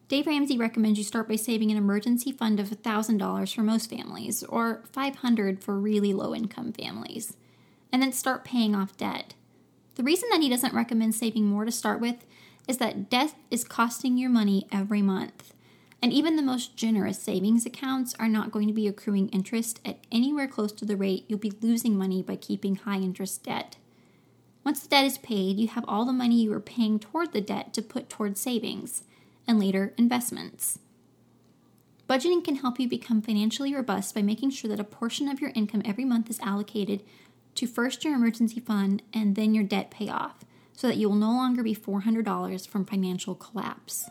Dave 0.09 0.27
Ramsey 0.27 0.57
recommends 0.57 0.97
you 0.99 1.05
start 1.05 1.29
by 1.29 1.37
saving 1.37 1.71
an 1.71 1.77
emergency 1.77 2.33
fund 2.33 2.61
of 2.61 2.69
$1,000 2.69 3.55
for 3.55 3.63
most 3.63 3.91
families, 3.91 4.43
or 4.45 4.85
$500 4.95 5.63
for 5.63 5.79
really 5.79 6.15
low 6.15 6.35
income 6.35 6.73
families 6.73 7.37
and 7.95 8.03
then 8.03 8.13
start 8.13 8.45
paying 8.45 8.75
off 8.75 8.97
debt. 8.97 9.35
The 9.95 10.03
reason 10.03 10.29
that 10.33 10.41
he 10.41 10.49
doesn't 10.49 10.75
recommend 10.75 11.15
saving 11.15 11.47
more 11.47 11.65
to 11.65 11.71
start 11.71 12.01
with 12.01 12.27
is 12.67 12.79
that 12.79 13.09
debt 13.09 13.35
is 13.53 13.63
costing 13.63 14.17
you 14.17 14.29
money 14.29 14.67
every 14.73 15.01
month. 15.01 15.54
And 16.05 16.13
even 16.13 16.37
the 16.37 16.43
most 16.43 16.77
generous 16.77 17.19
savings 17.19 17.65
accounts 17.65 18.15
are 18.21 18.29
not 18.29 18.51
going 18.51 18.67
to 18.67 18.75
be 18.75 18.87
accruing 18.87 19.31
interest 19.31 19.81
at 19.87 20.01
anywhere 20.13 20.47
close 20.47 20.71
to 20.73 20.85
the 20.85 20.99
rate 20.99 21.25
you'll 21.29 21.39
be 21.39 21.55
losing 21.63 21.97
money 21.97 22.23
by 22.23 22.37
keeping 22.37 22.77
high 22.77 22.99
interest 22.99 23.43
debt. 23.45 23.77
Once 24.67 24.81
the 24.81 24.89
debt 24.91 25.07
is 25.07 25.17
paid, 25.17 25.57
you 25.57 25.67
have 25.67 25.85
all 25.89 26.05
the 26.05 26.13
money 26.13 26.43
you 26.43 26.51
were 26.51 26.61
paying 26.61 26.99
toward 26.99 27.33
the 27.33 27.41
debt 27.41 27.73
to 27.73 27.81
put 27.81 28.11
toward 28.11 28.37
savings 28.37 29.05
and 29.49 29.59
later 29.59 29.95
investments. 29.97 30.79
Budgeting 32.07 32.45
can 32.45 32.57
help 32.57 32.79
you 32.79 32.87
become 32.87 33.23
financially 33.23 33.75
robust 33.75 34.15
by 34.15 34.21
making 34.21 34.51
sure 34.51 34.69
that 34.69 34.79
a 34.79 34.85
portion 34.85 35.27
of 35.27 35.41
your 35.41 35.53
income 35.55 35.81
every 35.87 36.05
month 36.05 36.29
is 36.29 36.39
allocated 36.41 37.03
to 37.55 37.67
first 37.67 38.05
your 38.05 38.15
emergency 38.15 38.61
fund 38.61 39.03
and 39.15 39.37
then 39.37 39.55
your 39.55 39.65
debt 39.65 39.91
payoff 39.91 40.45
so 40.75 40.87
that 40.87 40.99
you 40.99 41.09
will 41.09 41.17
no 41.17 41.31
longer 41.31 41.63
be 41.63 41.75
$400 41.75 42.69
from 42.69 42.85
financial 42.85 43.35
collapse. 43.35 44.11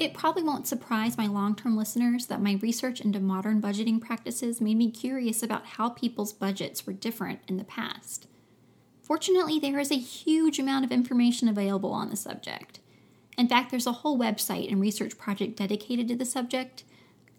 It 0.00 0.14
probably 0.14 0.42
won't 0.42 0.66
surprise 0.66 1.16
my 1.18 1.26
long 1.26 1.54
term 1.54 1.76
listeners 1.76 2.24
that 2.26 2.40
my 2.40 2.58
research 2.62 3.02
into 3.02 3.20
modern 3.20 3.60
budgeting 3.60 4.00
practices 4.00 4.58
made 4.58 4.78
me 4.78 4.90
curious 4.90 5.42
about 5.42 5.66
how 5.66 5.90
people's 5.90 6.32
budgets 6.32 6.86
were 6.86 6.94
different 6.94 7.40
in 7.46 7.58
the 7.58 7.64
past. 7.64 8.26
Fortunately, 9.02 9.58
there 9.58 9.78
is 9.78 9.92
a 9.92 9.96
huge 9.96 10.58
amount 10.58 10.86
of 10.86 10.90
information 10.90 11.48
available 11.48 11.92
on 11.92 12.08
the 12.08 12.16
subject. 12.16 12.80
In 13.36 13.46
fact, 13.46 13.70
there's 13.70 13.86
a 13.86 13.92
whole 13.92 14.18
website 14.18 14.72
and 14.72 14.80
research 14.80 15.18
project 15.18 15.58
dedicated 15.58 16.08
to 16.08 16.16
the 16.16 16.24
subject, 16.24 16.82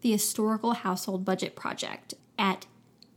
the 0.01 0.11
Historical 0.11 0.73
Household 0.73 1.25
Budget 1.25 1.55
Project, 1.55 2.13
at 2.37 2.67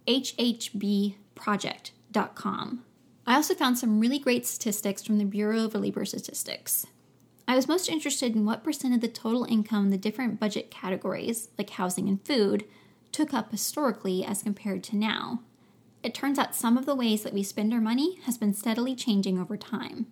hhbproject.com. 0.09 2.85
I 3.27 3.35
also 3.35 3.55
found 3.55 3.79
some 3.79 4.01
really 4.01 4.19
great 4.19 4.47
statistics 4.47 5.03
from 5.03 5.19
the 5.19 5.25
Bureau 5.27 5.67
of 5.67 5.75
Labor 5.75 6.07
Statistics. 6.07 6.87
I 7.47 7.57
was 7.57 7.69
most 7.69 7.89
interested 7.89 8.35
in 8.35 8.45
what 8.45 8.65
percent 8.65 8.95
of 8.95 9.01
the 9.01 9.09
total 9.09 9.45
income 9.45 9.91
the 9.91 9.99
different 9.99 10.41
budget 10.41 10.71
categories, 10.71 11.49
like 11.59 11.71
housing 11.71 12.09
and 12.09 12.25
food, 12.25 12.65
took 13.13 13.35
up 13.35 13.51
historically 13.51 14.25
as 14.25 14.43
compared 14.43 14.83
to 14.85 14.97
now 14.97 15.41
it 16.05 16.15
turns 16.15 16.39
out 16.39 16.55
some 16.55 16.77
of 16.77 16.85
the 16.85 16.95
ways 16.95 17.23
that 17.23 17.33
we 17.33 17.43
spend 17.43 17.73
our 17.73 17.81
money 17.81 18.19
has 18.25 18.37
been 18.37 18.53
steadily 18.53 18.95
changing 18.95 19.39
over 19.39 19.57
time. 19.57 20.07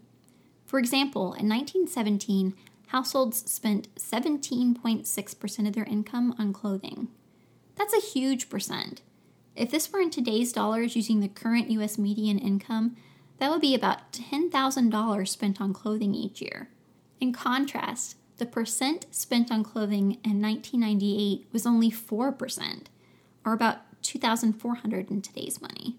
For 0.64 0.79
example, 0.79 1.35
in 1.35 1.51
1917, 1.51 2.55
households 2.87 3.51
spent 3.51 3.95
17.6% 3.97 5.68
of 5.68 5.75
their 5.75 5.85
income 5.85 6.35
on 6.38 6.55
clothing. 6.55 7.09
That's 7.77 7.92
a 7.92 8.01
huge 8.01 8.49
percent. 8.49 9.03
If 9.55 9.71
this 9.71 9.92
were 9.92 10.01
in 10.01 10.09
today's 10.09 10.51
dollars 10.51 10.97
using 10.97 11.21
the 11.21 11.29
current 11.29 11.71
US 11.71 11.99
median 11.99 12.38
income, 12.38 12.97
that 13.37 13.51
would 13.51 13.61
be 13.61 13.75
about 13.75 14.12
$10,000 14.12 15.29
spent 15.29 15.61
on 15.61 15.75
clothing 15.75 16.14
each 16.14 16.40
year. 16.40 16.71
In 17.23 17.33
contrast, 17.33 18.17
the 18.39 18.47
percent 18.47 19.07
spent 19.13 19.53
on 19.53 19.63
clothing 19.63 20.19
in 20.25 20.43
1998 20.43 21.47
was 21.53 21.65
only 21.65 21.89
4%, 21.89 22.87
or 23.47 23.53
about 23.53 24.03
2400 24.03 25.09
in 25.09 25.23
today's 25.23 25.63
money. 25.63 25.95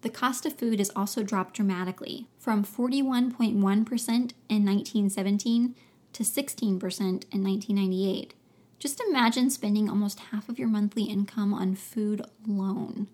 The 0.00 0.08
cost 0.08 0.46
of 0.46 0.54
food 0.54 0.78
has 0.78 0.90
also 0.96 1.22
dropped 1.22 1.56
dramatically 1.56 2.28
from 2.38 2.64
41.1% 2.64 3.52
in 3.52 4.64
1917 4.64 5.74
to 6.14 6.22
16% 6.22 6.40
in 6.40 7.44
1998. 7.44 8.32
Just 8.78 9.02
imagine 9.10 9.50
spending 9.50 9.90
almost 9.90 10.20
half 10.30 10.48
of 10.48 10.58
your 10.58 10.68
monthly 10.68 11.04
income 11.04 11.52
on 11.52 11.74
food 11.74 12.22
alone. 12.48 13.08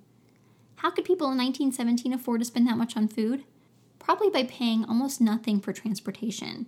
How 0.77 0.93
could 0.93 1.05
people 1.05 1.33
in 1.33 1.39
1917 1.39 2.13
afford 2.13 2.41
to 2.43 2.45
spend 2.45 2.69
that 2.69 2.79
much 2.79 2.97
on 2.97 3.09
food? 3.09 3.43
Probably 3.99 4.31
by 4.31 4.45
paying 4.45 4.85
almost 4.85 5.21
nothing 5.21 5.59
for 5.59 5.73
transportation. 5.73 6.67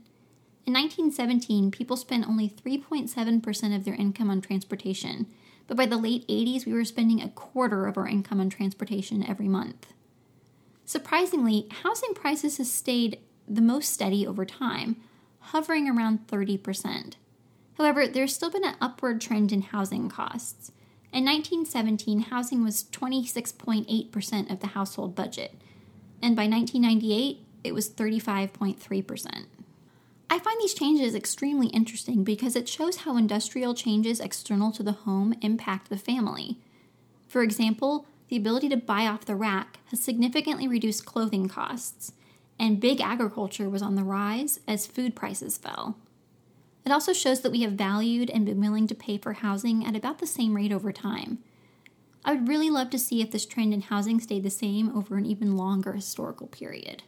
In 0.66 0.72
1917, 0.72 1.70
people 1.70 1.96
spent 1.96 2.27
only 2.27 2.48
3.7% 2.48 3.77
of 3.77 3.85
their 3.85 3.94
income 3.94 4.31
on 4.31 4.40
transportation, 4.40 5.27
but 5.66 5.77
by 5.77 5.85
the 5.85 5.98
late 5.98 6.27
80s, 6.27 6.64
we 6.64 6.72
were 6.72 6.85
spending 6.85 7.20
a 7.20 7.29
quarter 7.29 7.87
of 7.87 7.98
our 7.98 8.09
income 8.09 8.40
on 8.40 8.48
transportation 8.48 9.22
every 9.22 9.48
month. 9.48 9.92
Surprisingly, 10.87 11.68
housing 11.83 12.14
prices 12.14 12.59
have 12.59 12.66
stayed 12.66 13.18
the 13.46 13.61
most 13.61 13.92
steady 13.92 14.27
over 14.27 14.44
time. 14.44 14.96
hovering 15.48 15.87
around 15.87 16.27
30%. 16.27 17.16
However, 17.77 18.07
there's 18.07 18.35
still 18.35 18.50
been 18.50 18.64
an 18.64 18.77
upward 18.81 19.20
trend 19.20 19.53
in 19.53 19.61
housing 19.61 20.09
costs. 20.09 20.72
In 21.12 21.27
1917, 21.27 22.20
housing 22.20 22.64
was 22.64 22.85
26.8% 22.85 24.50
of 24.50 24.61
the 24.61 24.68
household 24.68 25.14
budget, 25.14 25.55
and 26.22 26.35
by 26.35 26.46
1998, 26.48 27.40
it 27.62 27.74
was 27.74 27.90
35.3%. 27.90 29.44
I 30.31 30.39
find 30.39 30.61
these 30.61 30.75
changes 30.75 31.15
extremely 31.15 31.69
interesting 31.69 32.25
because 32.25 32.57
it 32.57 32.69
shows 32.69 32.99
how 32.99 33.17
industrial 33.17 33.75
changes 33.75 34.21
external 34.21 34.73
to 34.73 34.83
the 34.83 34.93
home 34.93 35.35
impact 35.43 35.89
the 35.89 35.97
family. 35.97 36.59
For 37.29 37.43
example, 37.43 38.07
the 38.29 38.37
ability 38.37 38.69
to 38.71 38.77
buy 38.77 39.07
off 39.07 39.27
the 39.27 39.37
rack 39.37 39.79
has 39.91 40.01
significantly 40.01 40.67
reduced 40.67 41.05
clothing 41.05 41.49
costs, 41.49 42.13
and 42.59 42.81
big 42.81 43.01
agriculture 43.01 43.69
was 43.69 43.83
on 43.83 43.97
the 43.97 44.05
rise 44.05 44.61
as 44.67 44.87
food 44.87 45.15
prices 45.15 45.59
fell. 45.59 45.97
It 46.85 46.93
also 46.93 47.13
shows 47.13 47.41
that 47.41 47.53
we 47.53 47.63
have 47.63 47.73
valued 47.73 48.31
and 48.31 48.45
been 48.45 48.61
willing 48.61 48.87
to 48.89 48.95
pay 48.95 49.19
for 49.19 49.35
housing 49.35 49.85
at 49.85 49.97
about 49.97 50.19
the 50.19 50.27
same 50.27 50.55
rate 50.55 50.73
over 50.73 50.93
time. 50.93 51.39
I 52.25 52.33
would 52.33 52.49
really 52.49 52.71
love 52.71 52.91
to 52.91 52.99
see 52.99 53.21
if 53.21 53.31
this 53.31 53.47
trend 53.47 53.75
in 53.75 53.83
housing 53.83 54.21
stayed 54.21 54.43
the 54.43 54.51
same 54.51 54.97
over 54.97 55.17
an 55.17 55.27
even 55.27 55.57
longer 55.57 55.93
historical 55.93 56.47
period. 56.47 57.03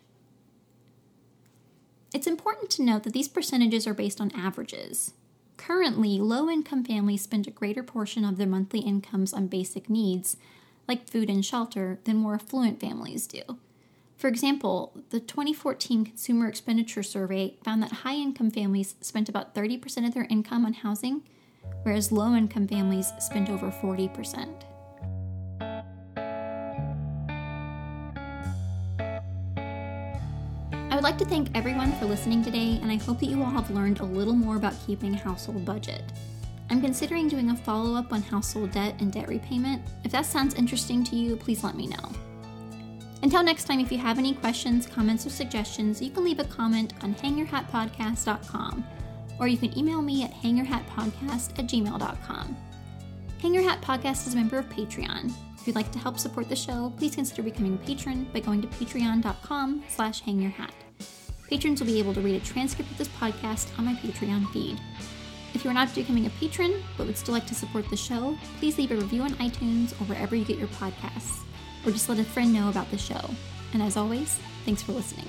It's 2.15 2.27
important 2.27 2.71
to 2.71 2.83
note 2.83 3.03
that 3.03 3.13
these 3.13 3.29
percentages 3.29 3.87
are 3.87 3.95
based 3.95 4.21
on 4.21 4.33
averages. 4.35 5.13
Currently, 5.57 6.19
low 6.19 6.49
income 6.49 6.85
families 6.85 7.23
spend 7.23 7.47
a 7.47 7.51
greater 7.51 7.83
portion 7.83 8.25
of 8.25 8.37
their 8.37 8.47
monthly 8.47 8.81
incomes 8.81 9.33
on 9.33 9.49
basic 9.49 9.91
needs, 9.91 10.37
like 10.87 11.09
food 11.09 11.29
and 11.29 11.45
shelter, 11.45 11.99
than 12.05 12.17
more 12.17 12.35
affluent 12.35 12.81
families 12.81 13.27
do. 13.27 13.43
For 14.17 14.29
example, 14.29 14.93
the 15.11 15.21
2014 15.21 16.05
Consumer 16.05 16.49
Expenditure 16.49 17.03
Survey 17.03 17.55
found 17.63 17.83
that 17.83 17.93
high 17.93 18.15
income 18.15 18.51
families 18.51 18.95
spent 19.01 19.29
about 19.29 19.55
30% 19.55 20.07
of 20.07 20.15
their 20.15 20.27
income 20.31 20.65
on 20.65 20.73
housing, 20.73 21.23
whereas 21.83 22.13
low 22.13 22.35
income 22.35 22.67
families 22.67 23.13
spent 23.19 23.51
over 23.51 23.71
40%. 23.71 24.65
Like 31.07 31.19
to 31.19 31.25
thank 31.25 31.49
everyone 31.55 31.93
for 32.01 32.05
listening 32.07 32.43
today, 32.43 32.81
and 32.83 32.91
I 32.91 32.97
hope 32.97 33.21
that 33.21 33.27
you 33.27 33.41
all 33.41 33.51
have 33.51 33.71
learned 33.71 34.01
a 34.01 34.05
little 34.05 34.35
more 34.35 34.57
about 34.57 34.75
keeping 34.85 35.15
a 35.15 35.17
household 35.17 35.65
budget. 35.65 36.03
I'm 36.69 36.81
considering 36.81 37.29
doing 37.29 37.49
a 37.49 37.57
follow 37.57 37.95
up 37.95 38.13
on 38.13 38.23
household 38.23 38.73
debt 38.73 38.97
and 38.99 39.13
debt 39.13 39.29
repayment. 39.29 39.83
If 40.03 40.11
that 40.11 40.27
sounds 40.27 40.55
interesting 40.55 41.05
to 41.05 41.15
you, 41.15 41.37
please 41.37 41.63
let 41.63 41.77
me 41.77 41.87
know. 41.87 42.11
Until 43.23 43.45
next 43.45 43.67
time, 43.67 43.79
if 43.79 43.93
you 43.93 43.99
have 43.99 44.19
any 44.19 44.35
questions, 44.35 44.89
comments, 44.89 45.25
or 45.25 45.31
suggestions, 45.31 46.03
you 46.03 46.11
can 46.11 46.25
leave 46.25 46.41
a 46.41 46.45
comment 46.45 46.93
on 47.05 47.15
hangyourhatpodcast.com 47.15 48.85
or 49.39 49.47
you 49.47 49.59
can 49.59 49.79
email 49.79 50.03
me 50.03 50.25
at 50.25 50.35
hangyourhatpodcast 50.35 51.57
at 51.57 51.69
gmail.com. 51.69 52.57
Hang 53.41 53.55
Your 53.55 53.63
Hat 53.63 53.81
Podcast 53.81 54.27
is 54.27 54.35
a 54.35 54.37
member 54.37 54.59
of 54.59 54.69
Patreon. 54.71 55.33
If 55.55 55.69
you'd 55.69 55.77
like 55.77 55.93
to 55.93 56.01
help 56.01 56.19
support 56.19 56.49
the 56.49 56.57
show, 56.57 56.93
please 56.97 57.15
consider 57.15 57.45
becoming 57.45 57.75
a 57.75 57.87
patron 57.87 58.29
by 58.33 58.41
going 58.41 58.61
to 58.61 58.67
patreon.com 58.67 59.85
slash 59.89 60.25
hangyourhat. 60.25 60.73
Patrons 61.49 61.81
will 61.81 61.87
be 61.87 61.99
able 61.99 62.13
to 62.15 62.21
read 62.21 62.41
a 62.41 62.45
transcript 62.45 62.91
of 62.91 62.99
this 62.99 63.09
podcast 63.09 63.77
on 63.79 63.85
my 63.85 63.95
Patreon 63.95 64.51
feed. 64.53 64.81
If 65.55 65.65
you 65.65 65.71
are 65.71 65.75
not 65.75 65.95
becoming 65.95 66.27
a 66.27 66.31
patron 66.31 66.83
but 66.97 67.07
would 67.07 67.17
still 67.17 67.35
like 67.35 67.47
to 67.47 67.55
support 67.55 67.89
the 67.89 67.97
show, 67.97 68.37
please 68.59 68.77
leave 68.79 68.91
a 68.91 68.97
review 68.97 69.23
on 69.23 69.31
iTunes 69.35 69.93
or 69.93 70.05
wherever 70.05 70.35
you 70.35 70.45
get 70.45 70.59
your 70.59 70.69
podcasts, 70.69 71.43
or 71.85 71.93
just 71.93 72.09
let 72.09 72.19
a 72.19 72.25
friend 72.25 72.53
know 72.53 72.69
about 72.69 72.91
the 72.91 72.99
show. 72.99 73.31
And 73.73 73.83
as 73.83 73.97
always, 73.97 74.39
thanks 74.65 74.83
for 74.83 74.93
listening. 74.93 75.27